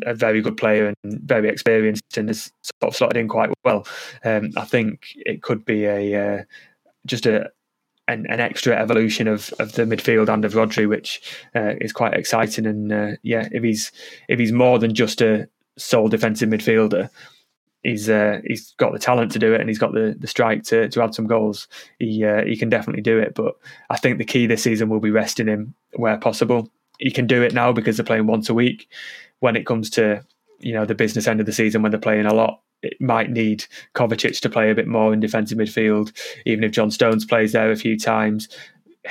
[0.05, 3.87] a very good player and very experienced and has sort of slotted in quite well.
[4.23, 6.43] Um, I think it could be a uh,
[7.05, 7.51] just a
[8.07, 11.21] an, an, extra evolution of, of the midfield and of Rodri, which
[11.55, 12.65] uh, is quite exciting.
[12.65, 13.91] And uh, yeah, if he's
[14.27, 17.09] if he's more than just a sole defensive midfielder,
[17.83, 20.63] he's uh, he's got the talent to do it and he's got the, the strike
[20.63, 21.67] to, to add some goals.
[21.99, 23.35] He uh, he can definitely do it.
[23.35, 23.55] But
[23.89, 26.69] I think the key this season will be resting him where possible.
[26.97, 28.89] He can do it now because they're playing once a week
[29.39, 30.23] when it comes to
[30.59, 33.29] you know the business end of the season when they're playing a lot, it might
[33.29, 36.11] need Kovacic to play a bit more in defensive midfield.
[36.45, 38.49] Even if John Stones plays there a few times,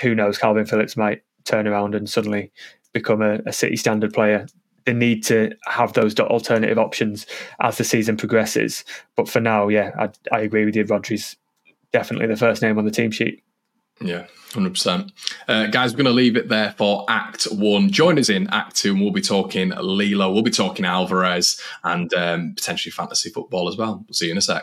[0.01, 0.38] who knows?
[0.38, 2.53] Kalvin Phillips might turn around and suddenly
[2.93, 4.47] become a, a City standard player.
[4.85, 7.27] They need to have those alternative options
[7.61, 8.85] as the season progresses.
[9.17, 10.85] But for now, yeah, I, I agree with you.
[10.85, 11.37] Rodri's
[11.93, 13.43] definitely the first name on the team sheet.
[14.00, 15.11] Yeah, 100%.
[15.48, 17.90] Uh, guys, we're going to leave it there for Act One.
[17.90, 22.12] Join us in Act Two, and we'll be talking Lillo, we'll be talking Alvarez, and
[22.14, 24.04] um, potentially fantasy football as well.
[24.06, 24.62] We'll see you in a sec.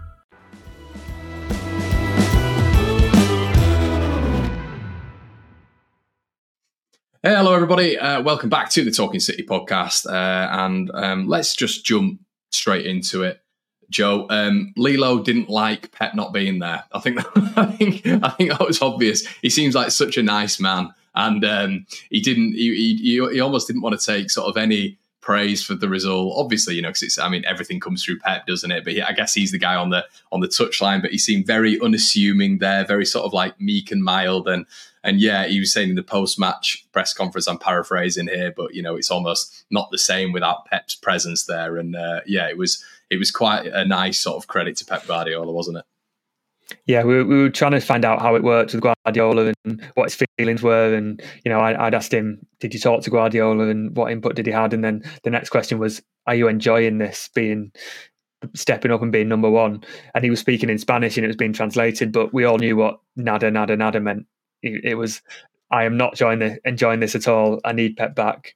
[7.23, 7.99] Hey, hello, everybody.
[7.99, 10.07] Uh, welcome back to the Talking City podcast.
[10.07, 13.43] Uh, and um, let's just jump straight into it.
[13.91, 16.83] Joe, um, Lillo didn't like Pep not being there.
[16.91, 17.19] I think,
[17.55, 19.27] I think, I think that was obvious.
[19.43, 22.53] He seems like such a nice man, and um, he didn't.
[22.53, 26.33] He, he, he almost didn't want to take sort of any praise for the result.
[26.35, 27.19] Obviously, you know, because it's.
[27.19, 28.83] I mean, everything comes through Pep, doesn't it?
[28.83, 31.01] But I guess he's the guy on the on the touchline.
[31.01, 34.65] But he seemed very unassuming there, very sort of like meek and mild, and
[35.03, 38.73] and yeah, he was saying in the post match press conference, I'm paraphrasing here, but
[38.75, 41.77] you know, it's almost not the same without Pep's presence there.
[41.77, 45.07] And uh, yeah, it was it was quite a nice sort of credit to Pep
[45.07, 45.85] Guardiola, wasn't it?
[46.85, 50.11] Yeah, we, we were trying to find out how it worked with Guardiola and what
[50.11, 50.93] his feelings were.
[50.93, 54.35] And, you know, I, would asked him, did you talk to Guardiola and what input
[54.35, 54.73] did he have?
[54.73, 57.71] And then the next question was, are you enjoying this being
[58.53, 59.83] stepping up and being number one?
[60.13, 62.75] And he was speaking in Spanish and it was being translated, but we all knew
[62.75, 64.25] what nada, nada, nada meant
[64.63, 65.21] it, was
[65.71, 67.59] I am not enjoying, the, enjoying this at all.
[67.65, 68.55] I need Pep back.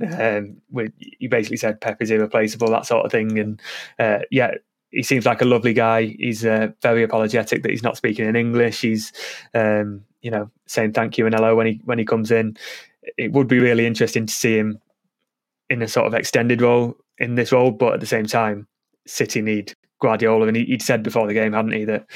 [0.00, 3.38] Um, we, you basically said Pep is irreplaceable, that sort of thing.
[3.38, 3.60] And
[3.98, 4.52] uh, yeah,
[4.90, 6.14] he seems like a lovely guy.
[6.18, 8.80] He's uh, very apologetic that he's not speaking in English.
[8.80, 9.12] He's,
[9.54, 12.56] um, you know, saying thank you and hello when he when he comes in.
[13.16, 14.80] It would be really interesting to see him
[15.68, 18.66] in a sort of extended role in this role, but at the same time,
[19.06, 22.06] City need Guardiola, and he, would said before the game, hadn't he, that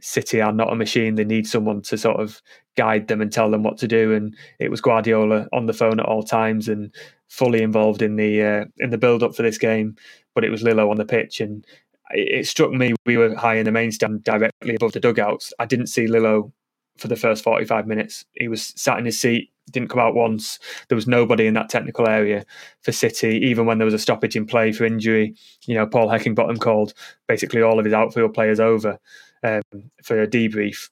[0.00, 1.14] City are not a machine.
[1.14, 2.42] They need someone to sort of
[2.76, 4.12] guide them and tell them what to do.
[4.12, 6.94] And it was Guardiola on the phone at all times and
[7.28, 9.96] fully involved in the uh, in the build up for this game.
[10.34, 11.64] But it was Lillo on the pitch, and
[12.10, 15.52] it, struck me we were high in the main stand, directly above the dugouts.
[15.58, 16.52] I didn't see Lillo
[16.98, 18.24] for the first forty five minutes.
[18.32, 20.58] He was sat in his seat, didn't come out once.
[20.88, 22.44] There was nobody in that technical area
[22.82, 25.34] for City, even when there was a stoppage in play for injury.
[25.66, 26.94] You know, Paul Heckingbottom called
[27.26, 28.98] basically all of his outfield players over
[29.42, 29.62] um,
[30.02, 30.90] for a debrief.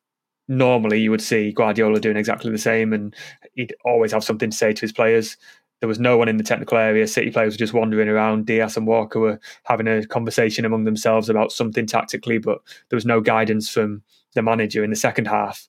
[0.49, 3.15] Normally, you would see Guardiola doing exactly the same, and
[3.55, 5.37] he'd always have something to say to his players.
[5.83, 7.09] There was no one in the technical area.
[7.09, 8.47] City players were just wandering around.
[8.47, 13.05] Dias and Walker were having a conversation among themselves about something tactically, but there was
[13.05, 14.01] no guidance from
[14.35, 15.67] the manager in the second half.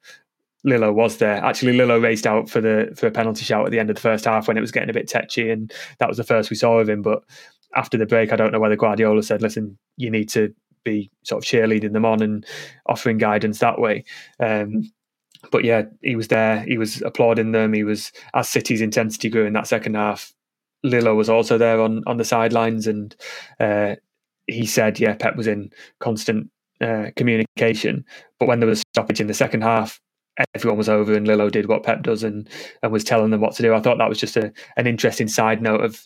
[0.64, 1.44] Lillo was there.
[1.44, 4.04] Actually, Lillo raced out for the for a penalty shout at the end of the
[4.04, 6.58] first half when it was getting a bit tetchy, and that was the first we
[6.58, 7.02] saw of him.
[7.02, 7.24] But
[7.76, 11.44] after the break, I don't know whether Guardiola said, "Listen, you need to be sort
[11.44, 12.46] of cheerleading them on and
[12.86, 14.06] offering guidance that way."
[14.40, 14.92] Um,
[15.52, 16.62] but yeah, he was there.
[16.62, 17.74] He was applauding them.
[17.74, 20.34] He was as City's intensity grew in that second half.
[20.84, 23.16] Lillo was also there on on the sidelines, and
[23.60, 23.96] uh,
[24.48, 26.50] he said, "Yeah, Pep was in constant
[26.82, 28.06] uh, communication."
[28.40, 30.00] But when there was a stoppage in the second half,
[30.56, 32.48] everyone was over, and Lillo did what Pep does, and
[32.82, 33.74] and was telling them what to do.
[33.74, 36.06] I thought that was just a an interesting side note of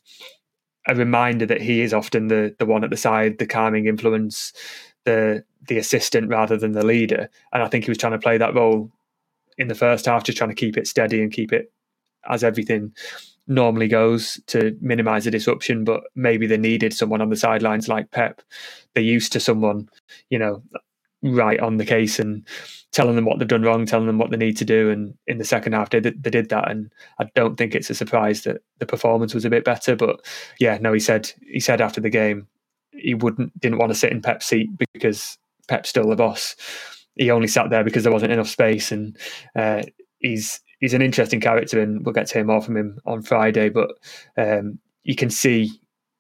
[0.88, 4.54] a reminder that he is often the the one at the side, the calming influence,
[5.06, 7.30] the the assistant rather than the leader.
[7.52, 8.92] And I think he was trying to play that role
[9.58, 11.72] in the first half, just trying to keep it steady and keep it
[12.30, 12.94] as everything
[13.48, 15.84] normally goes to minimize the disruption.
[15.84, 18.42] But maybe they needed someone on the sidelines like Pep.
[18.94, 19.90] They're used to someone,
[20.30, 20.62] you know,
[21.24, 22.46] right on the case and
[22.92, 24.90] telling them what they've done wrong, telling them what they need to do.
[24.90, 26.70] And in the second half, they, they did that.
[26.70, 29.96] And I don't think it's a surprise that the performance was a bit better.
[29.96, 30.26] But
[30.60, 32.48] yeah, no, he said he said after the game
[32.92, 36.56] he wouldn't didn't want to sit in Pep's seat because Pep's still the boss
[37.18, 39.18] he only sat there because there wasn't enough space, and
[39.56, 39.84] uh,
[40.20, 43.70] he's he's an interesting character, and we'll get to hear more from him on Friday.
[43.70, 43.92] But
[44.38, 45.72] um, you can see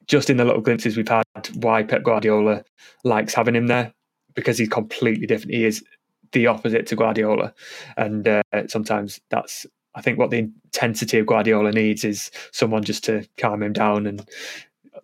[0.07, 1.23] just in the little glimpses we've had
[1.55, 2.63] why Pep Guardiola
[3.03, 3.93] likes having him there
[4.35, 5.53] because he's completely different.
[5.53, 5.83] He is
[6.31, 7.53] the opposite to Guardiola,
[7.97, 13.03] and uh, sometimes that's I think what the intensity of Guardiola needs is someone just
[13.05, 14.27] to calm him down and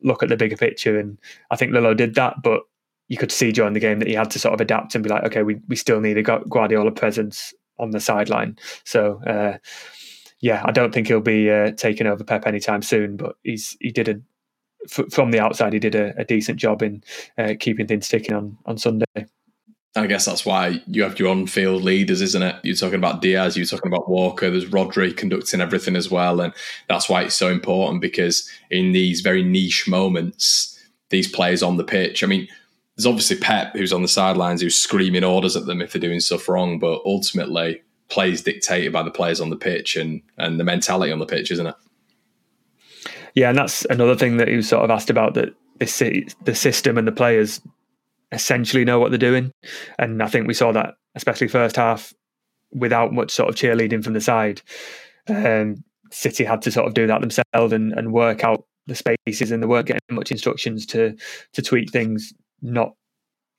[0.03, 0.99] look at the bigger picture.
[0.99, 1.17] And
[1.49, 2.61] I think Lillo did that, but
[3.07, 5.09] you could see during the game that he had to sort of adapt and be
[5.09, 8.57] like, okay, we, we still need a Guardiola presence on the sideline.
[8.85, 9.57] So, uh,
[10.39, 13.17] yeah, I don't think he'll be uh, taking over Pep anytime soon.
[13.17, 14.15] But he's he did a
[14.89, 17.03] f- from the outside he did a, a decent job in
[17.37, 19.05] uh, keeping things ticking on on Sunday.
[19.95, 22.55] I guess that's why you have your on-field leaders, isn't it?
[22.63, 24.49] You're talking about Dias, you're talking about Walker.
[24.49, 26.51] There's Rodri conducting everything as well, and
[26.89, 30.77] that's why it's so important because in these very niche moments,
[31.11, 32.23] these players on the pitch.
[32.23, 32.47] I mean,
[32.95, 36.19] there's obviously Pep who's on the sidelines who's screaming orders at them if they're doing
[36.19, 40.63] stuff wrong, but ultimately plays dictated by the players on the pitch and and the
[40.63, 41.75] mentality on the pitch, isn't it?
[43.35, 46.97] Yeah, and that's another thing that was sort of asked about that this the system
[46.97, 47.61] and the players
[48.31, 49.51] essentially know what they're doing,
[49.97, 52.13] and I think we saw that especially first half
[52.71, 54.61] without much sort of cheerleading from the side.
[55.27, 59.51] Um, City had to sort of do that themselves and, and work out the spaces,
[59.51, 61.15] and they weren't getting much instructions to
[61.53, 62.95] to tweak things not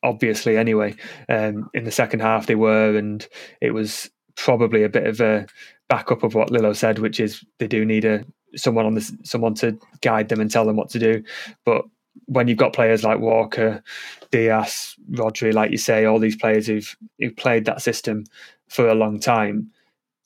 [0.02, 0.94] obviously anyway.
[1.28, 3.26] Um, in the second half, they were, and
[3.60, 5.46] it was probably a bit of a
[5.88, 8.24] backup of what Lillo said, which is they do need a
[8.56, 11.22] someone on this someone to guide them and tell them what to do.
[11.64, 11.84] But
[12.26, 13.82] when you've got players like Walker,
[14.30, 18.24] Dias, Rodri, like you say, all these players who've who've played that system
[18.68, 19.70] for a long time,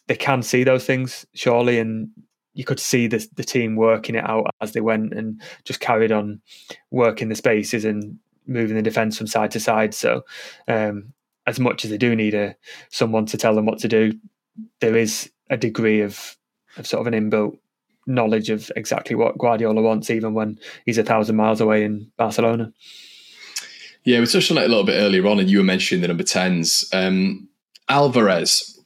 [0.06, 2.10] they can see those things surely, and
[2.54, 6.12] you could see the the team working it out as they went and just carried
[6.12, 6.40] on
[6.90, 9.94] working the spaces and moving the defence from side to side.
[9.94, 10.24] So,
[10.66, 11.12] um,
[11.46, 12.56] as much as they do need a
[12.90, 14.12] someone to tell them what to do,
[14.80, 16.36] there is a degree of
[16.76, 17.58] of sort of an inbuilt
[18.06, 22.72] knowledge of exactly what Guardiola wants, even when he's a thousand miles away in Barcelona.
[24.04, 26.08] Yeah, we touched on it a little bit earlier on, and you were mentioning the
[26.08, 26.88] number tens.
[26.92, 27.48] Um,
[27.88, 28.80] Alvarez,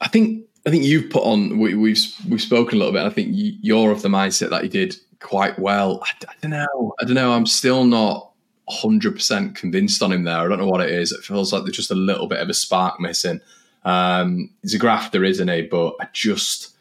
[0.00, 1.58] I think I think you've put on.
[1.58, 3.04] We, have we've, we've spoken a little bit.
[3.04, 6.02] I think you're of the mindset that he did quite well.
[6.02, 6.94] I, I don't know.
[7.00, 7.32] I don't know.
[7.32, 8.32] I'm still not
[8.68, 10.38] 100% convinced on him there.
[10.38, 11.12] I don't know what it is.
[11.12, 13.40] It feels like there's just a little bit of a spark missing.
[13.84, 15.62] Um, he's a grafter, isn't he?
[15.62, 16.76] But I just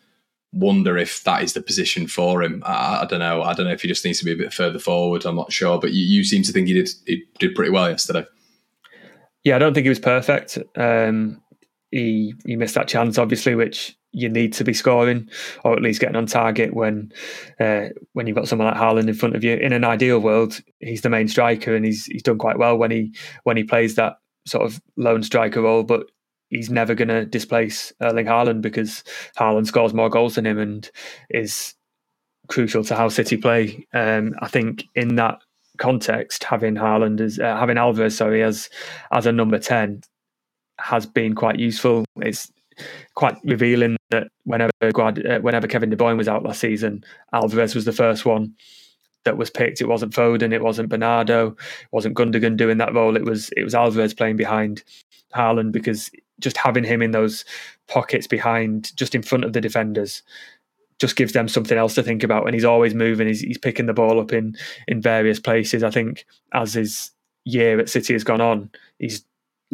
[0.52, 2.64] wonder if that is the position for him.
[2.66, 3.44] I, I, don't know.
[3.44, 5.26] I don't know if he just needs to be a bit further forward.
[5.26, 5.80] I'm not sure.
[5.80, 8.26] But you, you seem to think he did he did pretty well yesterday.
[9.44, 10.58] Yeah, I don't think he was perfect.
[10.76, 11.42] Um,
[11.92, 15.30] he he missed that chance, obviously, which you need to be scoring
[15.66, 17.12] or at least getting on target when
[17.60, 19.56] uh, when you've got someone like Haaland in front of you.
[19.56, 22.92] In an ideal world, he's the main striker and he's he's done quite well when
[22.92, 24.14] he when he plays that
[24.48, 25.84] sort of lone striker role.
[25.84, 26.08] But
[26.50, 29.04] he's never going to displace Erling Haaland because
[29.38, 30.90] Haaland scores more goals than him and
[31.30, 31.76] is
[32.48, 33.86] crucial to how City play.
[33.94, 35.40] Um, I think in that
[35.78, 38.70] context, having Haaland as uh, having Alvarez, sorry, as
[39.12, 40.02] as a number ten
[40.80, 42.06] has been quite useful.
[42.18, 42.50] It's
[43.16, 47.86] quite revealing that whenever uh, whenever Kevin De Bruyne was out last season, Alvarez was
[47.86, 48.56] the first one
[49.26, 49.82] that was picked.
[49.82, 53.18] It wasn't Foden, it wasn't Bernardo, it wasn't Gundogan doing that role.
[53.18, 54.84] It was it was Alvarez playing behind
[55.36, 56.10] Haaland because
[56.40, 57.44] just having him in those
[57.88, 60.24] pockets behind, just in front of the defenders,
[61.00, 62.46] just gives them something else to think about.
[62.46, 63.28] And he's always moving.
[63.28, 64.56] He's, he's picking the ball up in
[64.88, 65.84] in various places.
[65.84, 67.12] I think as his
[67.44, 69.26] year at City has gone on, he's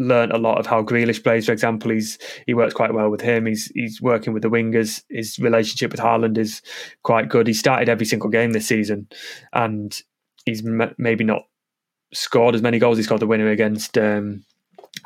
[0.08, 1.46] learned a lot of how Grealish plays.
[1.46, 3.46] For example, he's he works quite well with him.
[3.46, 5.04] He's he's working with the wingers.
[5.10, 6.62] His relationship with Haaland is
[7.04, 7.48] quite good.
[7.48, 9.08] He started every single game this season,
[9.54, 10.00] and
[10.46, 11.44] he's m- maybe not
[12.14, 12.98] scored as many goals.
[12.98, 13.98] He scored the winner against.
[13.98, 14.44] Um,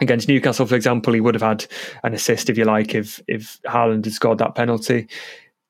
[0.02, 1.66] against Newcastle, for example, he would have had
[2.04, 5.08] an assist, if you like, if if Haaland had scored that penalty.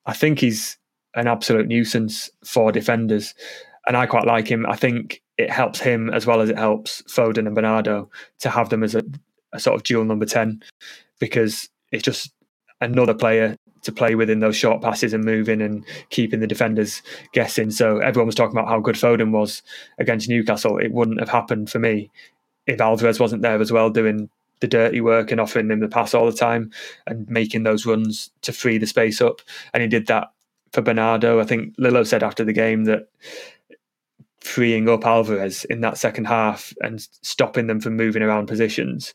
[0.05, 0.77] I think he's
[1.15, 3.33] an absolute nuisance for defenders,
[3.87, 4.65] and I quite like him.
[4.65, 8.09] I think it helps him as well as it helps Foden and Bernardo
[8.39, 9.03] to have them as a,
[9.53, 10.63] a sort of dual number 10
[11.19, 12.31] because it's just
[12.81, 17.69] another player to play within those short passes and moving and keeping the defenders guessing.
[17.69, 19.61] So everyone was talking about how good Foden was
[19.99, 20.77] against Newcastle.
[20.77, 22.09] It wouldn't have happened for me
[22.65, 24.29] if Alvarez wasn't there as well doing
[24.61, 26.71] the dirty work and offering him the pass all the time
[27.05, 29.41] and making those runs to free the space up.
[29.73, 30.31] And he did that
[30.71, 31.39] for Bernardo.
[31.39, 33.07] I think Lillo said after the game that
[34.45, 39.13] freeing up Alvarez in that second half and stopping them from moving around positions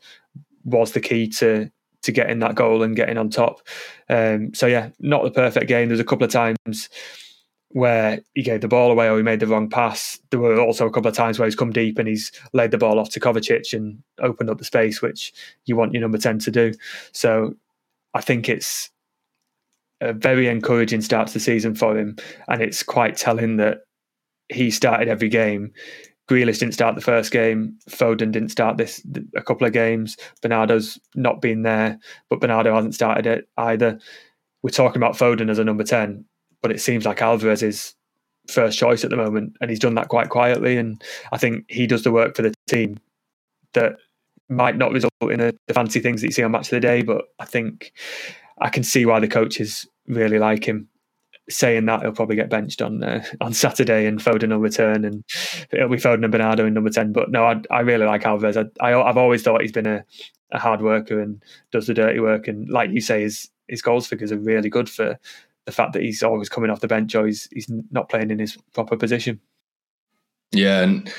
[0.64, 1.70] was the key to
[2.02, 3.60] to getting that goal and getting on top.
[4.08, 5.88] Um, so yeah, not the perfect game.
[5.88, 6.88] There's a couple of times
[7.68, 10.18] where he gave the ball away or he made the wrong pass.
[10.30, 12.78] There were also a couple of times where he's come deep and he's laid the
[12.78, 15.32] ball off to Kovacic and opened up the space, which
[15.66, 16.72] you want your number 10 to do.
[17.12, 17.54] So
[18.14, 18.90] I think it's
[20.00, 22.16] a very encouraging start to the season for him.
[22.48, 23.82] And it's quite telling that
[24.50, 25.72] he started every game.
[26.28, 27.76] Grealish didn't start the first game.
[27.88, 30.16] Foden didn't start this a couple of games.
[30.42, 31.98] Bernardo's not been there,
[32.28, 33.98] but Bernardo hasn't started it either.
[34.62, 36.24] We're talking about Foden as a number ten,
[36.62, 37.94] but it seems like Alvarez is
[38.48, 40.76] first choice at the moment, and he's done that quite quietly.
[40.76, 42.98] And I think he does the work for the team
[43.72, 43.96] that
[44.48, 46.80] might not result in a, the fancy things that you see on Match of the
[46.80, 47.92] Day, but I think
[48.60, 50.88] I can see why the coaches really like him
[51.50, 55.24] saying that he'll probably get benched on uh, on Saturday and Foden will return and
[55.72, 58.56] it'll be Foden and Bernardo in number 10 but no I, I really like Alvarez.
[58.56, 60.04] I, I, have always thought he's been a,
[60.52, 61.42] a hard worker and
[61.72, 62.48] does the dirty work.
[62.48, 65.18] And like you say his his goals figures are really good for
[65.66, 68.38] the fact that he's always coming off the bench or he's, he's not playing in
[68.38, 69.40] his proper position
[70.52, 71.12] yeah, and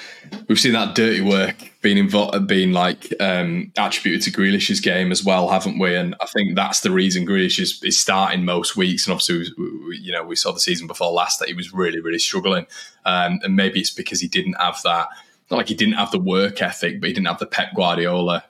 [0.48, 5.24] we've seen that dirty work being involved, being like um, attributed to Grealish's game as
[5.24, 5.96] well, haven't we?
[5.96, 9.06] And I think that's the reason Grealish is, is starting most weeks.
[9.06, 12.02] And obviously, we, you know, we saw the season before last that he was really,
[12.02, 12.68] really struggling.
[13.06, 15.08] Um, and maybe it's because he didn't have that.
[15.50, 18.44] Not like he didn't have the work ethic, but he didn't have the Pep Guardiola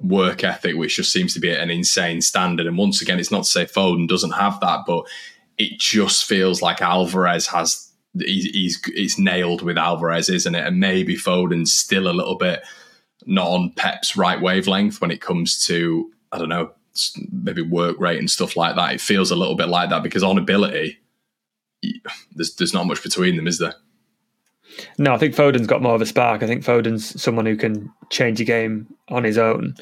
[0.00, 2.66] work ethic, which just seems to be an insane standard.
[2.66, 5.04] And once again, it's not to say Foden doesn't have that, but
[5.58, 7.87] it just feels like Alvarez has
[8.20, 10.66] he's, he's it's nailed with Alvarez, isn't it?
[10.66, 12.62] And maybe Foden's still a little bit
[13.26, 16.72] not on Pep's right wavelength when it comes to I don't know
[17.30, 18.94] maybe work rate and stuff like that.
[18.94, 20.98] It feels a little bit like that because on ability,
[22.34, 23.74] there's there's not much between them, is there?
[24.98, 26.42] No, I think Foden's got more of a spark.
[26.42, 29.74] I think Foden's someone who can change a game on his own.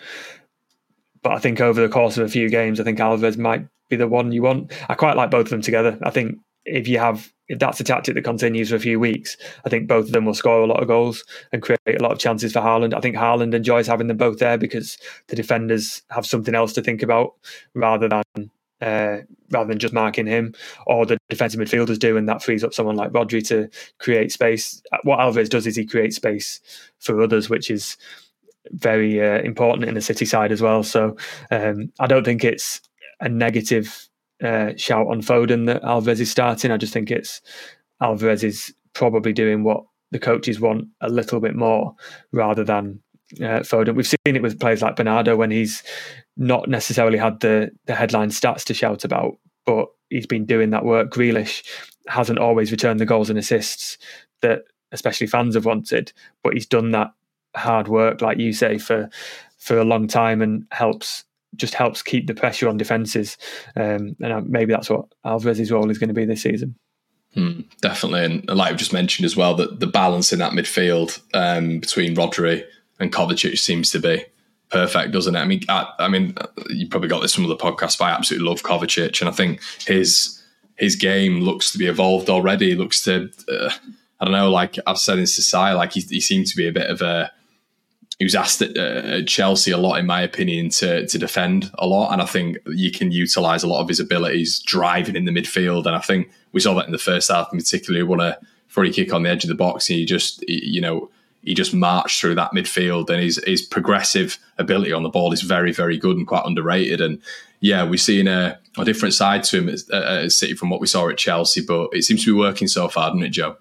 [1.22, 3.96] But I think over the course of a few games, I think Alvarez might be
[3.96, 4.72] the one you want.
[4.88, 5.98] I quite like both of them together.
[6.02, 9.36] I think if you have if that's a tactic that continues for a few weeks,
[9.64, 12.12] I think both of them will score a lot of goals and create a lot
[12.12, 12.94] of chances for Haaland.
[12.94, 16.82] I think Haaland enjoys having them both there because the defenders have something else to
[16.82, 17.34] think about
[17.74, 19.18] rather than uh,
[19.50, 20.54] rather than just marking him,
[20.86, 24.82] or the defensive midfielders do, and that frees up someone like Rodri to create space.
[25.02, 26.60] What Alvarez does is he creates space
[26.98, 27.96] for others, which is
[28.72, 30.82] very uh, important in the City side as well.
[30.82, 31.16] So
[31.50, 32.80] um, I don't think it's
[33.20, 34.05] a negative
[34.42, 36.70] uh, shout on Foden that Alvarez is starting.
[36.70, 37.40] I just think it's
[38.00, 41.94] Alvarez is probably doing what the coaches want a little bit more
[42.32, 43.00] rather than
[43.40, 43.94] uh, Foden.
[43.94, 45.82] We've seen it with players like Bernardo when he's
[46.36, 50.84] not necessarily had the the headline stats to shout about, but he's been doing that
[50.84, 51.10] work.
[51.10, 51.64] Grealish
[52.08, 53.98] hasn't always returned the goals and assists
[54.42, 54.62] that
[54.92, 56.12] especially fans have wanted,
[56.42, 57.12] but he's done that
[57.56, 59.08] hard work, like you say, for
[59.58, 61.24] for a long time and helps
[61.56, 63.36] just helps keep the pressure on defences.
[63.76, 66.76] Um, and maybe that's what Alvarez's role is going to be this season.
[67.34, 71.20] Hmm, definitely, and like I've just mentioned as well, that the balance in that midfield
[71.34, 72.64] um, between Rodri
[72.98, 74.24] and Kovacic seems to be
[74.70, 75.40] perfect, doesn't it?
[75.40, 76.34] I mean, I, I, mean,
[76.70, 79.60] you probably got this from other podcasts, but I absolutely love Kovacic, and I think
[79.86, 80.42] his
[80.76, 82.74] his game looks to be evolved already.
[82.74, 83.70] looks to, uh,
[84.20, 86.72] I don't know, like I've said in society, like he, he seems to be a
[86.72, 87.32] bit of a
[88.18, 91.70] he was asked at, uh, at, Chelsea a lot, in my opinion, to to defend
[91.74, 95.26] a lot, and I think you can utilize a lot of his abilities driving in
[95.26, 95.86] the midfield.
[95.86, 98.38] And I think we saw that in the first half, in particular, he won a
[98.68, 101.10] free kick on the edge of the box, and he just, you know,
[101.42, 105.42] he just marched through that midfield, and his his progressive ability on the ball is
[105.42, 107.02] very, very good and quite underrated.
[107.02, 107.20] And
[107.60, 110.86] yeah, we've seen a a different side to him at, at City from what we
[110.86, 111.60] saw at Chelsea.
[111.60, 113.56] But it seems to be working so far, doesn't it, Joe?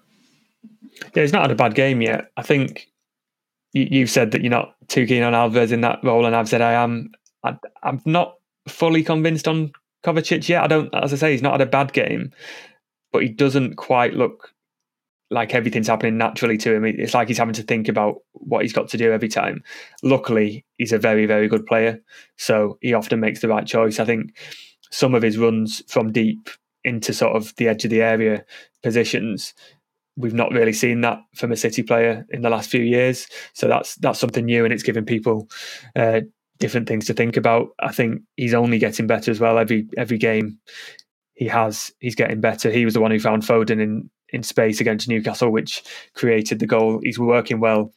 [1.14, 2.30] Yeah, he's not had a bad game yet.
[2.38, 2.88] I think
[3.76, 6.48] you, have said that you're not too keen on Alvarez in that role, and I've
[6.48, 7.10] said I am.
[7.44, 8.34] I, I'm not
[8.68, 9.72] fully convinced on
[10.04, 10.64] Kovacic yet.
[10.64, 12.32] I don't, as I say, he's not had a bad game,
[13.12, 14.52] but he doesn't quite look
[15.30, 16.84] like everything's happening naturally to him.
[16.84, 19.62] It's like he's having to think about what he's got to do every time.
[20.02, 22.00] Luckily, he's a very, very good player,
[22.36, 23.98] so he often makes the right choice.
[23.98, 24.36] I think
[24.90, 26.48] some of his runs from deep
[26.84, 28.44] into sort of the edge of the area
[28.82, 29.52] positions
[30.16, 33.26] we've not really seen that from a City player in the last few years.
[33.52, 35.48] So that's that's something new, and it's giving people
[35.94, 36.20] uh,
[36.58, 37.68] different things to think about.
[37.80, 39.58] I think he's only getting better as well.
[39.58, 40.58] Every every game
[41.34, 42.70] he has, he's getting better.
[42.70, 45.82] He was the one who found Foden in in space against Newcastle, which
[46.14, 47.00] created the goal.
[47.02, 47.92] He's working well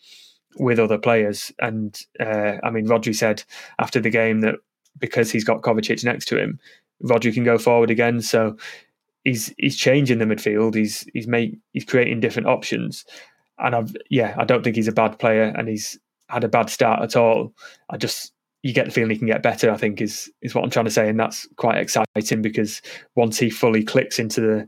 [0.58, 3.44] with other players, and uh, I mean, Rodri said
[3.80, 4.56] after the game that
[4.98, 6.60] because he's got Kovacic next to him,
[7.04, 8.22] Rodri can go forward again.
[8.22, 8.58] So
[9.24, 10.76] he's he's changing the midfield.
[10.76, 13.06] He's he's made he's creating different options,
[13.58, 16.00] and I've yeah, I don't think he's a bad player, and he's
[16.30, 17.54] had a bad start at all.
[17.90, 19.72] I just you get the feeling he can get better.
[19.72, 22.82] I think is is what I'm trying to say, and that's quite exciting because
[23.16, 24.68] once he fully clicks into the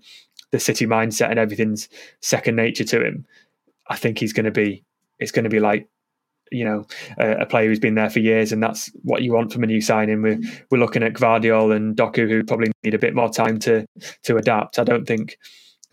[0.51, 1.87] the City mindset and everything's
[2.21, 3.25] second nature to him,
[3.89, 4.83] I think he's going to be
[5.19, 5.87] it's going to be like
[6.51, 6.85] you know
[7.17, 9.67] a, a, player who's been there for years, and that's what you want from a
[9.67, 10.21] new signing.
[10.21, 10.39] We're
[10.69, 13.85] we're looking at Gvardiol and Doku, who probably need a bit more time to
[14.23, 14.79] to adapt.
[14.79, 15.37] I don't think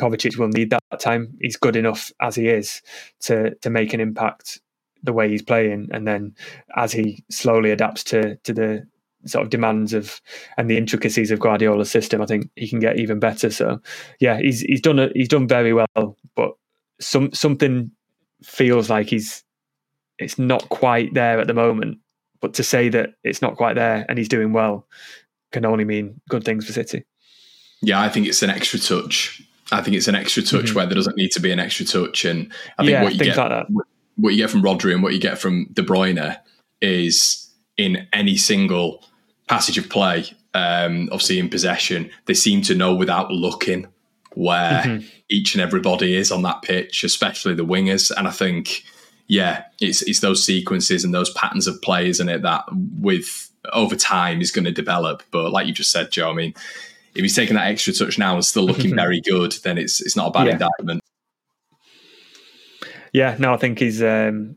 [0.01, 1.37] Kovacic will need that time.
[1.41, 2.83] He's good enough as he is
[3.21, 4.61] to to make an impact
[5.03, 6.35] the way he's playing, and then
[6.77, 8.87] as he slowly adapts to to the
[9.27, 10.21] sort of demands of
[10.57, 13.51] and the intricacies of Guardiola's system, I think he can get even better.
[13.51, 13.81] So,
[14.21, 16.53] yeah, he's he's done a, he's done very well, but
[17.01, 17.91] some something
[18.43, 19.45] feels like he's
[20.19, 21.99] it's not quite there at the moment.
[22.41, 24.87] But to say that it's not quite there and he's doing well
[25.51, 27.05] can only mean good things for City.
[27.81, 29.43] Yeah, I think it's an extra touch.
[29.73, 30.75] I think it's an extra touch mm-hmm.
[30.77, 32.25] where there doesn't need to be an extra touch.
[32.25, 33.67] And I think yeah, what you get like
[34.17, 36.39] what you get from Rodri and what you get from De Bruyne
[36.81, 39.05] is in any single
[39.49, 43.87] passage of play, um, obviously in possession, they seem to know without looking
[44.35, 45.07] where mm-hmm.
[45.31, 48.11] each and everybody is on that pitch, especially the wingers.
[48.17, 48.85] And I think
[49.29, 52.43] yeah, it's it's those sequences and those patterns of play, isn't it?
[52.43, 52.65] That
[52.99, 55.23] with over time is going to develop.
[55.31, 56.55] But like you just said, Joe, I mean,
[57.15, 60.17] if he's taking that extra touch now and still looking very good, then it's it's
[60.17, 60.53] not a bad yeah.
[60.55, 61.03] indictment.
[63.13, 64.57] Yeah, no, I think he's um,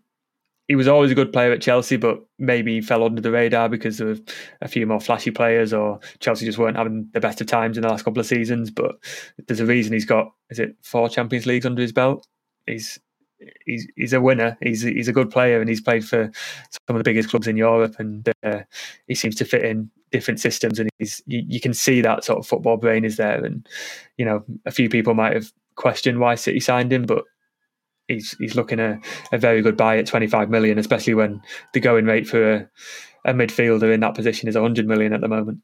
[0.69, 3.67] he was always a good player at Chelsea, but maybe he fell under the radar
[3.67, 4.22] because of
[4.61, 7.84] a few more flashy players, or Chelsea just weren't having the best of times in
[7.84, 8.72] the last couple of seasons.
[8.72, 8.95] But
[9.47, 12.26] there's a reason he's got is it four Champions Leagues under his belt.
[12.65, 12.99] He's
[13.65, 14.57] he's he's a winner.
[14.61, 16.31] He's he's a good player, and he's played for
[16.87, 18.61] some of the biggest clubs in Europe, and uh,
[19.07, 20.79] he seems to fit in different systems.
[20.79, 23.43] And he's you, you, can see that sort of football brain is there.
[23.43, 23.67] And
[24.17, 27.25] you know, a few people might have questioned why City signed him, but
[28.07, 28.99] he's he's looking a,
[29.31, 31.41] a very good buy at 25 million, especially when
[31.73, 32.69] the going rate for a,
[33.25, 35.59] a midfielder in that position is 100 million at the moment.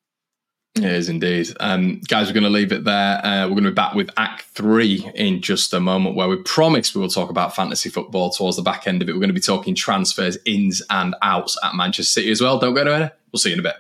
[0.77, 1.49] It is indeed.
[1.59, 3.25] Um, guys, we're going to leave it there.
[3.25, 6.37] Uh, we're going to be back with Act 3 in just a moment, where we
[6.43, 9.13] promise we will talk about fantasy football towards the back end of it.
[9.13, 12.59] We're going to be talking transfers, ins and outs at Manchester City as well.
[12.59, 13.13] Don't go anywhere.
[13.31, 13.75] We'll see you in a bit.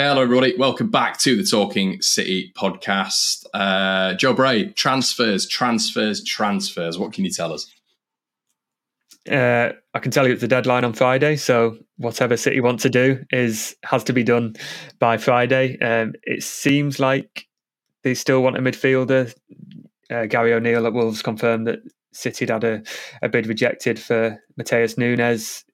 [0.00, 0.54] Hello, everybody.
[0.56, 3.44] Welcome back to the Talking City podcast.
[3.52, 6.96] Uh, Joe Bray, transfers, transfers, transfers.
[6.96, 7.68] What can you tell us?
[9.28, 12.88] Uh, I can tell you it's the deadline on Friday, so whatever City want to
[12.88, 14.54] do is has to be done
[15.00, 15.76] by Friday.
[15.80, 17.48] Um, it seems like
[18.04, 19.34] they still want a midfielder.
[20.08, 21.80] Uh, Gary O'Neill at Wolves confirmed that
[22.12, 22.84] City had a,
[23.20, 25.64] a bid rejected for Matheus Nunes.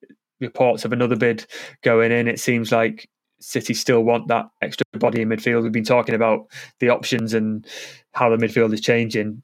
[0.41, 1.45] Reports of another bid
[1.83, 2.27] going in.
[2.27, 3.07] It seems like
[3.39, 5.63] City still want that extra body in midfield.
[5.63, 6.47] We've been talking about
[6.79, 7.65] the options and
[8.13, 9.43] how the midfield is changing.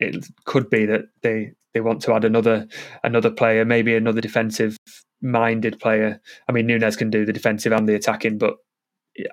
[0.00, 2.66] It could be that they they want to add another
[3.04, 4.76] another player, maybe another defensive
[5.20, 6.20] minded player.
[6.48, 8.56] I mean, Nunes can do the defensive and the attacking, but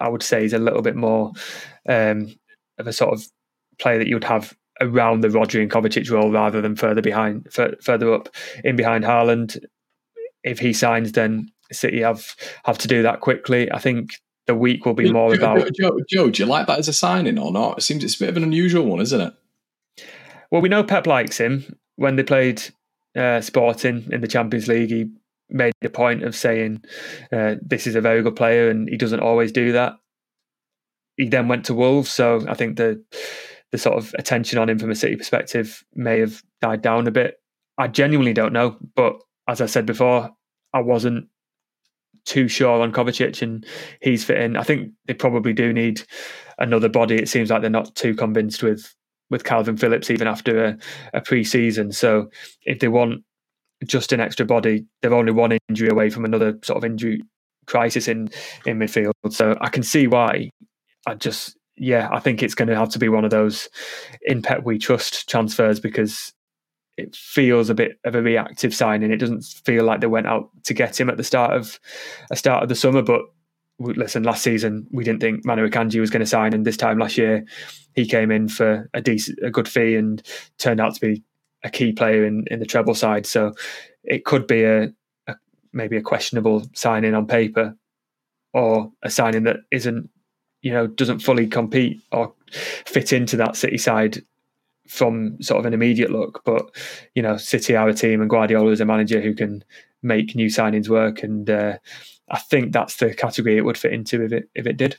[0.01, 1.31] I would say he's a little bit more
[1.87, 2.33] um,
[2.77, 3.25] of a sort of
[3.79, 7.47] player that you would have around the Rodri and Kovacic role rather than further behind,
[7.55, 8.29] f- further up
[8.63, 9.63] in behind Haaland.
[10.43, 13.72] If he signs, then City have have to do that quickly.
[13.72, 15.74] I think the week will be more Joe, about.
[15.74, 17.80] Joe, Joe, do you like that as a signing or not?
[17.80, 19.34] It seems it's a bit of an unusual one, isn't it?
[20.51, 21.78] Well, we know Pep likes him.
[21.95, 22.61] When they played
[23.16, 25.09] uh, Sporting in the Champions League, he
[25.49, 26.84] made a point of saying
[27.32, 29.93] uh, this is a very good player, and he doesn't always do that.
[31.18, 33.03] He then went to Wolves, so I think the
[33.72, 37.11] the sort of attention on him from a City perspective may have died down a
[37.11, 37.39] bit.
[37.78, 40.32] I genuinely don't know, but as I said before,
[40.74, 41.28] I wasn't
[42.26, 43.65] too sure on Kovacic and
[44.01, 44.57] he's fit in.
[44.57, 46.01] I think they probably do need
[46.57, 47.15] another body.
[47.15, 48.93] It seems like they're not too convinced with
[49.30, 50.78] with Kalvin Phillips even after a,
[51.13, 51.91] a pre-season.
[51.91, 52.30] So
[52.63, 53.23] if they want
[53.84, 57.21] just an extra body, they're only one injury away from another sort of injury
[57.65, 58.30] crisis in
[58.65, 59.13] in midfield.
[59.32, 60.49] So I can see why.
[61.07, 63.69] I just yeah, I think it's going to have to be one of those
[64.21, 66.34] in Pep we trust transfers because
[66.97, 69.11] it feels a bit of a reactive signing.
[69.11, 71.79] It doesn't feel like they went out to get him at the start of
[72.31, 73.01] a start of the summer.
[73.01, 73.21] But
[73.79, 76.99] listen, last season we didn't think Manu Akanji was going to sign, and this time
[76.99, 77.45] last year
[77.93, 80.21] he came in for a decent, a good fee, and
[80.57, 81.23] turned out to be
[81.63, 83.25] a key player in in the treble side.
[83.25, 83.53] So
[84.03, 84.93] it could be a,
[85.27, 85.35] a
[85.73, 87.75] maybe a questionable signing on paper,
[88.53, 90.09] or a signing that isn't
[90.61, 92.33] you know doesn't fully compete or
[92.85, 94.23] fit into that City side
[94.88, 96.41] from sort of an immediate look.
[96.45, 96.69] But
[97.15, 99.63] you know, City are a team, and Guardiola is a manager who can
[100.01, 101.77] make new signings work, and uh,
[102.29, 104.97] I think that's the category it would fit into if it if it did.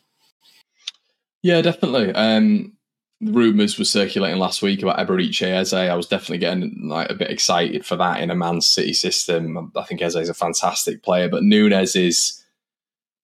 [1.43, 2.12] Yeah, definitely.
[2.12, 2.76] Um,
[3.20, 5.74] rumors were circulating last week about Eberechi Eze.
[5.74, 9.72] I was definitely getting like a bit excited for that in a Man City system.
[9.76, 12.43] I think Eze is a fantastic player, but Nunes is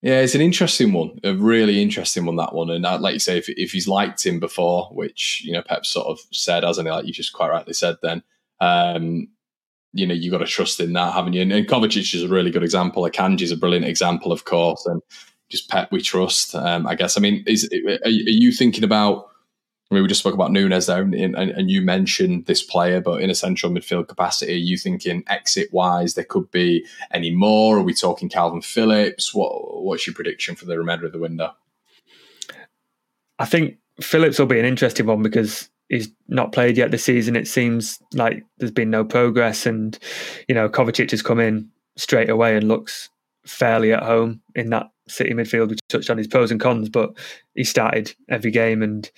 [0.03, 2.34] yeah, it's an interesting one, a really interesting one.
[2.34, 5.53] That one, and I'd like you say, if, if he's liked him before, which you
[5.53, 6.92] know Pep sort of said, hasn't he?
[6.92, 8.24] Like you just quite rightly said, then
[8.61, 9.28] um,
[9.92, 11.42] you know you got to trust in that, haven't you?
[11.42, 13.05] And, and Kovacic is a really good example.
[13.05, 15.00] Akanji is a brilliant example, of course, and
[15.48, 16.57] just Pep we trust.
[16.57, 17.16] Um, I guess.
[17.16, 17.68] I mean, is
[18.05, 19.28] are you thinking about?
[19.93, 22.99] I mean, we just spoke about Nunes there, and, and, and, you mentioned this player,
[22.99, 27.30] but in a central midfield capacity, are you thinking exit wise there could be any
[27.30, 27.76] more?
[27.76, 29.34] Are we talking Kalvin Phillips?
[29.34, 31.55] What What's your prediction for the remainder of the window?
[33.38, 37.36] I think Phillips will be an interesting one because he's not played yet this season.
[37.36, 39.99] It seems like there's been no progress, and
[40.49, 41.68] you know Kovacic has come in
[41.99, 43.11] straight away and looks
[43.45, 45.68] fairly at home in that City midfield.
[45.68, 47.12] We touched on his pros and cons, but
[47.55, 49.11] he started every game and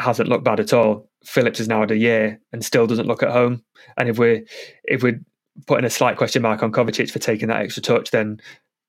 [0.00, 1.08] hasn't looked bad at all.
[1.24, 3.62] Phillips has now had a year and still doesn't look at home.
[3.96, 4.44] And if we're
[4.84, 5.20] if we're
[5.66, 8.40] putting a slight question mark on Kovacic for taking that extra touch, then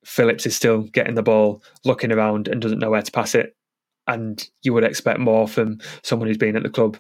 [0.06, 3.56] Phillips is still getting the ball, looking around, and doesn't know where to pass it.
[4.08, 6.98] And you would expect more from someone who's been at the club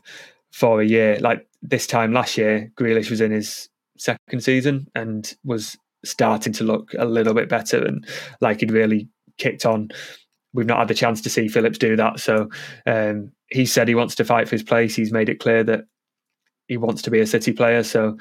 [0.51, 1.17] for a year.
[1.19, 6.63] Like this time last year, Grealish was in his second season and was starting to
[6.63, 8.05] look a little bit better and
[8.39, 9.07] like he'd really
[9.37, 9.89] kicked on.
[10.53, 12.19] We've not had the chance to see Phillips do that.
[12.19, 12.49] So
[12.85, 14.95] um, he said he wants to fight for his place.
[14.95, 15.85] He's made it clear that
[16.67, 17.83] he wants to be a City player.
[17.83, 18.17] So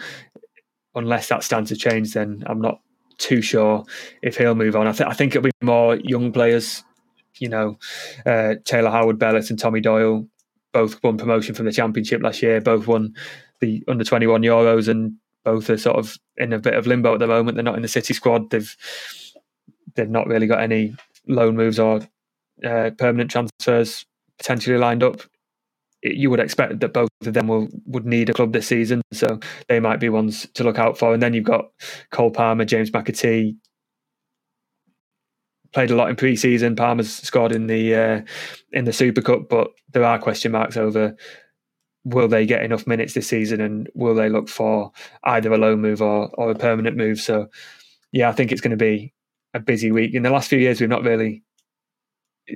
[0.94, 2.80] unless that stands to change, then I'm not
[3.18, 3.84] too sure
[4.22, 4.86] if he'll move on.
[4.86, 6.82] I, th- I think it'll be more young players.
[7.38, 7.78] You know,
[8.26, 10.26] uh, Taylor Harwood, Bellis and Tommy Doyle
[10.72, 12.60] both won promotion from the Championship last year.
[12.60, 13.14] Both won
[13.60, 15.14] the under 21 Euros, and
[15.44, 17.56] both are sort of in a bit of limbo at the moment.
[17.56, 18.50] They're not in the City squad.
[18.50, 18.76] They've
[19.94, 20.94] they've not really got any
[21.26, 22.00] loan moves or
[22.64, 24.04] uh, permanent transfers
[24.38, 25.20] potentially lined up,
[26.02, 29.38] you would expect that both of them will would need a club this season, so
[29.68, 31.12] they might be ones to look out for.
[31.12, 31.66] And then you've got
[32.10, 33.56] Cole Palmer, James McAtee.
[35.72, 36.74] Played a lot in pre-season.
[36.74, 38.20] Palmer's scored in the uh,
[38.72, 41.16] in the Super Cup, but there are question marks over
[42.04, 44.92] will they get enough minutes this season, and will they look for
[45.24, 47.20] either a loan move or or a permanent move.
[47.20, 47.48] So,
[48.12, 49.12] yeah, I think it's going to be
[49.54, 50.14] a busy week.
[50.14, 51.42] In the last few years, we've not really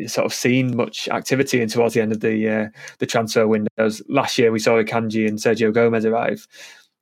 [0.06, 2.68] sort of seen much activity in towards the end of the uh,
[2.98, 4.02] the transfer windows.
[4.08, 6.46] Last year we saw Akanji and Sergio Gomez arrive.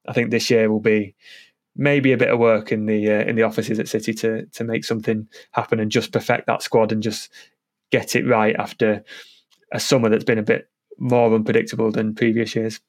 [0.09, 1.15] I think this year will be
[1.77, 4.65] maybe a bit of work in the uh, in the offices at City to to
[4.65, 7.31] make something happen and just perfect that squad and just
[7.91, 9.05] get it right after
[9.73, 10.69] a summer that's been a bit
[10.99, 12.81] more unpredictable than previous years.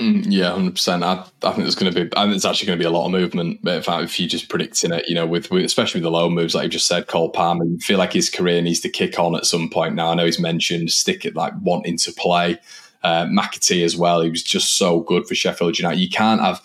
[0.00, 1.02] Mm, yeah, hundred percent.
[1.02, 3.06] I, I think there's going to be, and it's actually going to be a lot
[3.06, 3.58] of movement.
[3.64, 6.10] But in fact, if you're just predicting it, you know, with, with especially with the
[6.16, 8.88] low moves, like you just said, Cole Palmer, you feel like his career needs to
[8.88, 9.96] kick on at some point.
[9.96, 12.58] Now, I know he's mentioned stick it like wanting to play.
[13.02, 14.20] Uh, McAtee as well.
[14.20, 16.00] He was just so good for Sheffield United.
[16.00, 16.60] You can't have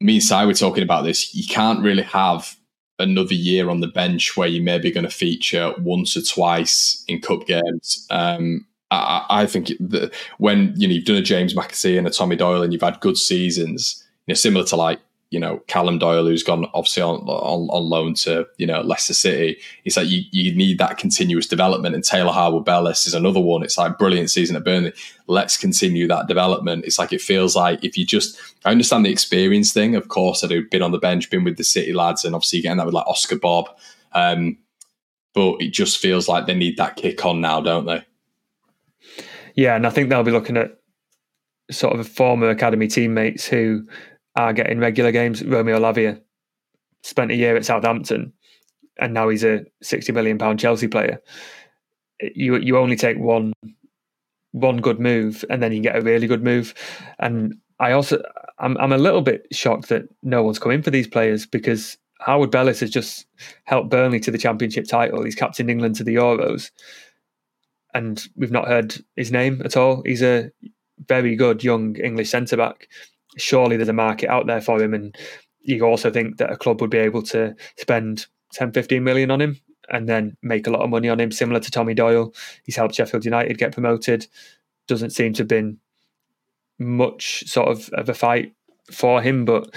[0.00, 1.34] me and Si were talking about this.
[1.34, 2.56] You can't really have
[3.00, 7.04] another year on the bench where you may be going to feature once or twice
[7.08, 8.06] in cup games.
[8.10, 12.10] Um, I, I think that when you know you've done a James McAtee and a
[12.10, 15.98] Tommy Doyle and you've had good seasons, you know, similar to like you know Callum
[15.98, 19.58] Doyle who's gone obviously on, on, on loan to you know Leicester City.
[19.84, 21.94] It's like you, you need that continuous development.
[21.94, 23.62] And Taylor Harwood Bellis is another one.
[23.62, 24.92] It's like brilliant season at Burnley.
[25.26, 26.86] Let's continue that development.
[26.86, 29.96] It's like it feels like if you just I understand the experience thing.
[29.96, 30.66] Of course, I do.
[30.66, 33.06] Been on the bench, been with the City lads, and obviously getting that with like
[33.06, 33.68] Oscar Bobb.
[34.12, 34.56] Um,
[35.34, 38.04] but it just feels like they need that kick on now, don't they?
[39.58, 40.78] Yeah, and I think they'll be looking at
[41.68, 43.88] sort of former academy teammates who
[44.36, 45.42] are getting regular games.
[45.42, 46.20] Romeo Lavia
[47.02, 48.32] spent a year at Southampton,
[49.00, 51.20] and now he's a sixty million pound Chelsea player.
[52.20, 53.52] You you only take one
[54.52, 56.72] one good move, and then you get a really good move.
[57.18, 58.22] And I also
[58.60, 61.98] I'm I'm a little bit shocked that no one's come in for these players because
[62.20, 63.26] Harwood Bellis has just
[63.64, 65.24] helped Burnley to the championship title.
[65.24, 66.70] He's captained England to the Euros,
[67.94, 70.02] and we've not heard his name at all.
[70.04, 70.50] He's a
[71.06, 72.88] very good young English centre back.
[73.36, 75.16] Surely there's a market out there for him, and
[75.60, 79.40] you also think that a club would be able to spend 10, 15 million on
[79.40, 79.60] him
[79.90, 82.34] and then make a lot of money on him, similar to Tommy Doyle.
[82.64, 84.26] He's helped Sheffield United get promoted.
[84.86, 85.78] Doesn't seem to have been
[86.78, 88.54] much sort of, of a fight
[88.92, 89.74] for him, but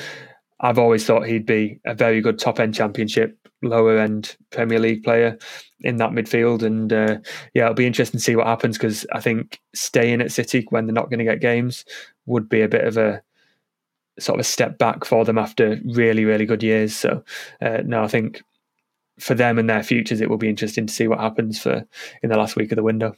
[0.62, 5.04] I've always thought he'd be a very good top end championship, lower end Premier League
[5.04, 5.38] player
[5.82, 6.62] in that midfield.
[6.62, 7.18] And uh,
[7.54, 10.86] yeah, it'll be interesting to see what happens because I think staying at City when
[10.86, 11.84] they're not going to get games
[12.28, 13.22] would be a bit of a
[14.20, 16.96] sort of a step back for them after really, really good years.
[16.96, 17.24] So
[17.62, 18.44] uh, no, I think
[19.20, 21.86] for them and their futures, it will be interesting to see what happens for
[22.22, 23.16] in the last week of the window.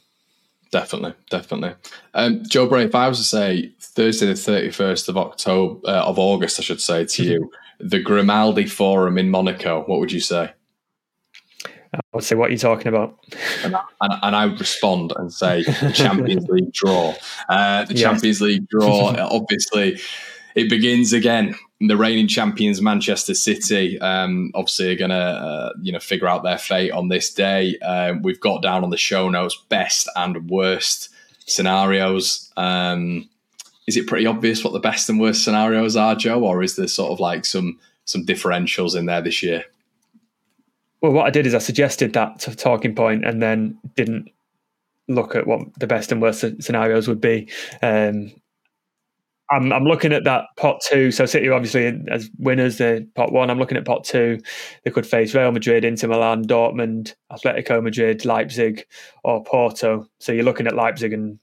[0.74, 1.72] Definitely, definitely.
[2.14, 6.02] Um, Joe Bray, if I was to say Thursday the thirty first of October uh,
[6.02, 10.18] of August, I should say to you, the Grimaldi Forum in Monaco, what would you
[10.18, 10.52] say?
[11.64, 13.16] I would say, what are you talking about?
[13.62, 17.14] And, and, and I would respond and say the Champions League draw.
[17.48, 18.00] Uh, the yes.
[18.00, 20.00] Champions League draw, obviously,
[20.56, 21.54] it begins again.
[21.86, 26.42] The reigning champions, Manchester City, um, obviously are going to uh, you know figure out
[26.42, 27.76] their fate on this day.
[27.82, 31.10] Uh, we've got down on the show notes best and worst
[31.46, 32.52] scenarios.
[32.56, 33.28] Um,
[33.86, 36.88] is it pretty obvious what the best and worst scenarios are, Joe, or is there
[36.88, 39.64] sort of like some some differentials in there this year?
[41.00, 44.30] Well, what I did is I suggested that talking point and then didn't
[45.08, 47.48] look at what the best and worst scenarios would be.
[47.82, 48.32] Um,
[49.50, 51.10] I'm, I'm looking at that pot two.
[51.10, 53.50] So City obviously as winners, the pot one.
[53.50, 54.38] I'm looking at pot two.
[54.84, 58.86] They could face Real Madrid, Inter Milan, Dortmund, Atletico Madrid, Leipzig,
[59.22, 60.08] or Porto.
[60.18, 61.38] So you're looking at Leipzig and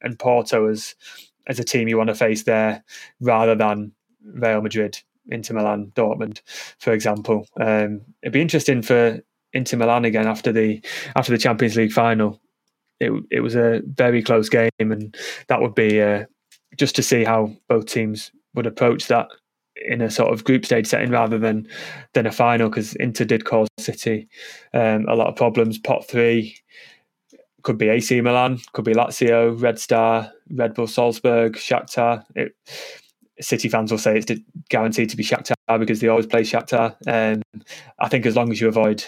[0.00, 0.94] and Porto as
[1.46, 2.84] as a team you want to face there,
[3.20, 3.92] rather than
[4.24, 4.98] Real Madrid,
[5.28, 6.42] Inter Milan, Dortmund,
[6.78, 7.48] for example.
[7.60, 9.20] Um, it'd be interesting for
[9.52, 10.80] Inter Milan again after the
[11.16, 12.40] after the Champions League final.
[13.00, 15.16] It it was a very close game, and
[15.48, 16.00] that would be.
[16.00, 16.26] Uh,
[16.76, 19.28] just to see how both teams would approach that
[19.76, 21.66] in a sort of group stage setting rather than
[22.12, 24.28] than a final because Inter did cause City
[24.74, 25.78] um, a lot of problems.
[25.78, 26.56] Pot three
[27.62, 32.24] could be AC Milan, could be Lazio, Red Star, Red Bull Salzburg, Shakhtar.
[32.34, 32.54] It,
[33.40, 36.96] City fans will say it's guaranteed to be Shakhtar because they always play Shakhtar.
[37.06, 37.42] Um,
[37.98, 39.04] I think as long as you avoid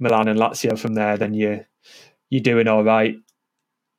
[0.00, 1.64] Milan and Lazio from there, then you
[2.30, 3.16] you're doing all right.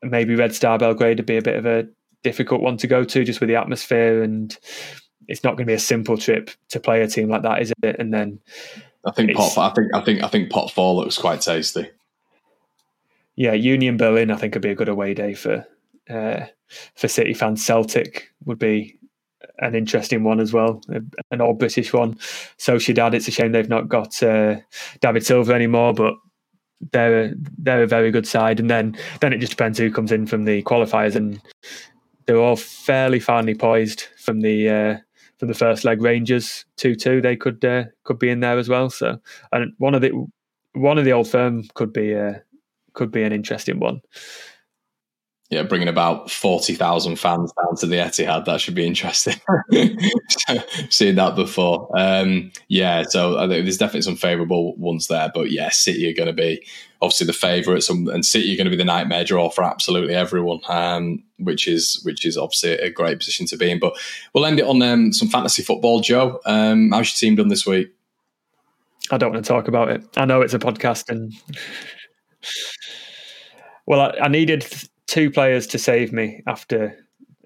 [0.04, 1.88] Maybe Red Star Belgrade would be a bit of a
[2.26, 4.58] difficult one to go to just with the atmosphere and
[5.28, 7.72] it's not going to be a simple trip to play a team like that, is
[7.84, 7.96] it?
[8.00, 8.40] And then
[9.06, 9.58] I think pot.
[9.58, 11.90] I think I think I think pot four looks quite tasty.
[13.36, 14.32] Yeah, Union Berlin.
[14.32, 15.68] I think would be a good away day for
[16.10, 16.46] uh,
[16.96, 17.66] for City fans.
[17.66, 18.98] Celtic would be
[19.60, 20.82] an interesting one as well,
[21.32, 22.18] an all British one.
[22.58, 23.14] So, Sociedad.
[23.14, 24.58] It's a shame they've not got uh,
[25.02, 26.16] David Silva anymore, but
[26.92, 28.60] they're they're a very good side.
[28.60, 31.40] And then then it just depends who comes in from the qualifiers and
[32.26, 34.98] they're all fairly finely poised from the uh,
[35.38, 36.02] from the first leg.
[36.02, 38.90] Rangers two two, they could uh, could be in there as well.
[38.90, 39.20] So,
[39.52, 40.12] and one of the
[40.74, 42.36] one of the old firm could be uh,
[42.94, 44.02] could be an interesting one
[45.52, 48.46] yeah, bringing about 40,000 fans down to the Etihad.
[48.46, 49.36] That should be interesting.
[50.90, 51.88] Seeing that before.
[51.96, 55.30] Um, yeah, so I think there's definitely some favourable ones there.
[55.34, 56.66] But yeah, City are going to be
[57.00, 60.16] obviously the favourites, and, and, City are going to be the nightmare draw for absolutely
[60.16, 63.80] everyone, um, which is which is obviously a great position to be in.
[63.80, 63.94] But
[64.34, 66.00] we'll end it on um, some fantasy football.
[66.00, 67.92] Joe, um, how's your team done this week?
[69.12, 70.04] I don't want to talk about it.
[70.18, 71.34] I know it's a podcast and.
[73.88, 74.66] Well, I, I needed
[75.08, 76.98] two players to save me after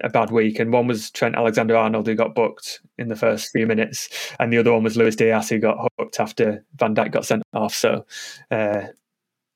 [0.02, 3.50] a bad week, and one was Trent Alexander Arnold, who got booked in the first
[3.52, 4.08] few minutes,
[4.38, 7.42] and the other one was Luis Diaz, who got hooked after Van Dijk got sent
[7.52, 7.74] off.
[7.74, 8.06] So
[8.50, 8.82] uh,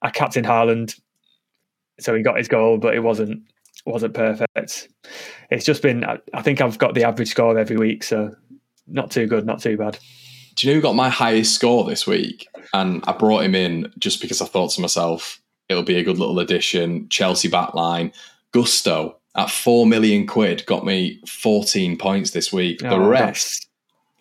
[0.03, 1.01] I captained Haaland,
[1.99, 3.43] so he got his goal, but it wasn't
[3.87, 4.89] wasn't perfect.
[5.51, 8.35] It's just been, I think I've got the average score every week, so
[8.87, 9.99] not too good, not too bad.
[10.55, 12.47] Do you know who got my highest score this week?
[12.73, 16.19] And I brought him in just because I thought to myself, it'll be a good
[16.19, 17.09] little addition.
[17.09, 18.15] Chelsea backline.
[18.53, 22.79] Gusto at four million quid got me 14 points this week.
[22.79, 23.69] The oh, rest,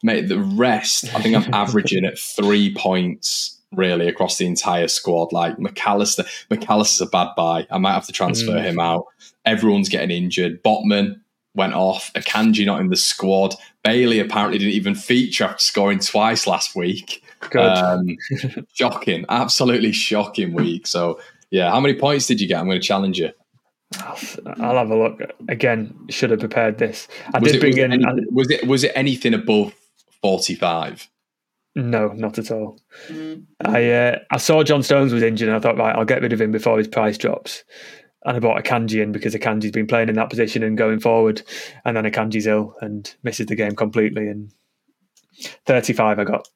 [0.01, 5.31] mate, the rest, I think I'm averaging at three points really across the entire squad.
[5.31, 7.67] Like McAllister, McAllister's a bad buy.
[7.69, 8.63] I might have to transfer mm.
[8.63, 9.05] him out.
[9.45, 10.63] Everyone's getting injured.
[10.63, 11.19] Botman
[11.55, 12.11] went off.
[12.13, 13.55] Akanji not in the squad.
[13.83, 17.23] Bailey apparently didn't even feature after scoring twice last week.
[17.55, 18.17] Um,
[18.73, 20.87] shocking, absolutely shocking week.
[20.87, 21.19] So
[21.53, 22.59] yeah, how many points did you get?
[22.59, 23.29] I'm going to challenge you.
[24.59, 25.95] I'll have a look again.
[26.09, 27.07] Should have prepared this.
[27.31, 27.91] I was did it, bring in.
[27.93, 29.75] It any, was it was it anything above
[30.19, 31.07] forty five?
[31.75, 32.79] No, not at all.
[33.63, 36.33] I uh, I saw John Stones was injured, and I thought, right, I'll get rid
[36.33, 37.63] of him before his price drops.
[38.25, 41.43] And I bought Akanji in because Akanji's been playing in that position and going forward,
[41.85, 44.27] and then Akanji's ill and misses the game completely.
[44.27, 44.51] And
[45.67, 46.47] thirty five, I got.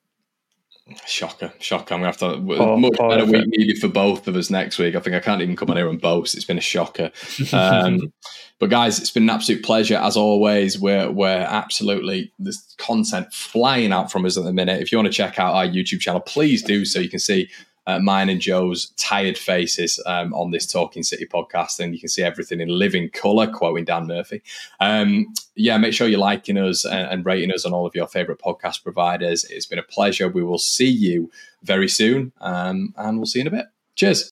[1.05, 1.93] Shocker, shocker.
[1.93, 4.79] I'm going to have to oh, much better week needed for both of us next
[4.79, 4.95] week.
[4.95, 6.33] I think I can't even come on here and boast.
[6.33, 7.11] It's been a shocker.
[7.51, 8.13] Um,
[8.59, 10.79] but guys, it's been an absolute pleasure as always.
[10.79, 14.81] We're we're absolutely there's content flying out from us at the minute.
[14.81, 16.99] If you want to check out our YouTube channel, please do so.
[16.99, 17.49] You can see
[17.87, 22.09] uh, mine and Joe's tired faces um, on this Talking City podcast, and you can
[22.09, 24.41] see everything in living colour, quoting Dan Murphy.
[24.79, 28.07] Um, yeah, make sure you're liking us and, and rating us on all of your
[28.07, 29.45] favourite podcast providers.
[29.45, 30.27] It's been a pleasure.
[30.27, 31.31] We will see you
[31.63, 33.65] very soon, um, and we'll see you in a bit.
[33.95, 34.31] Cheers.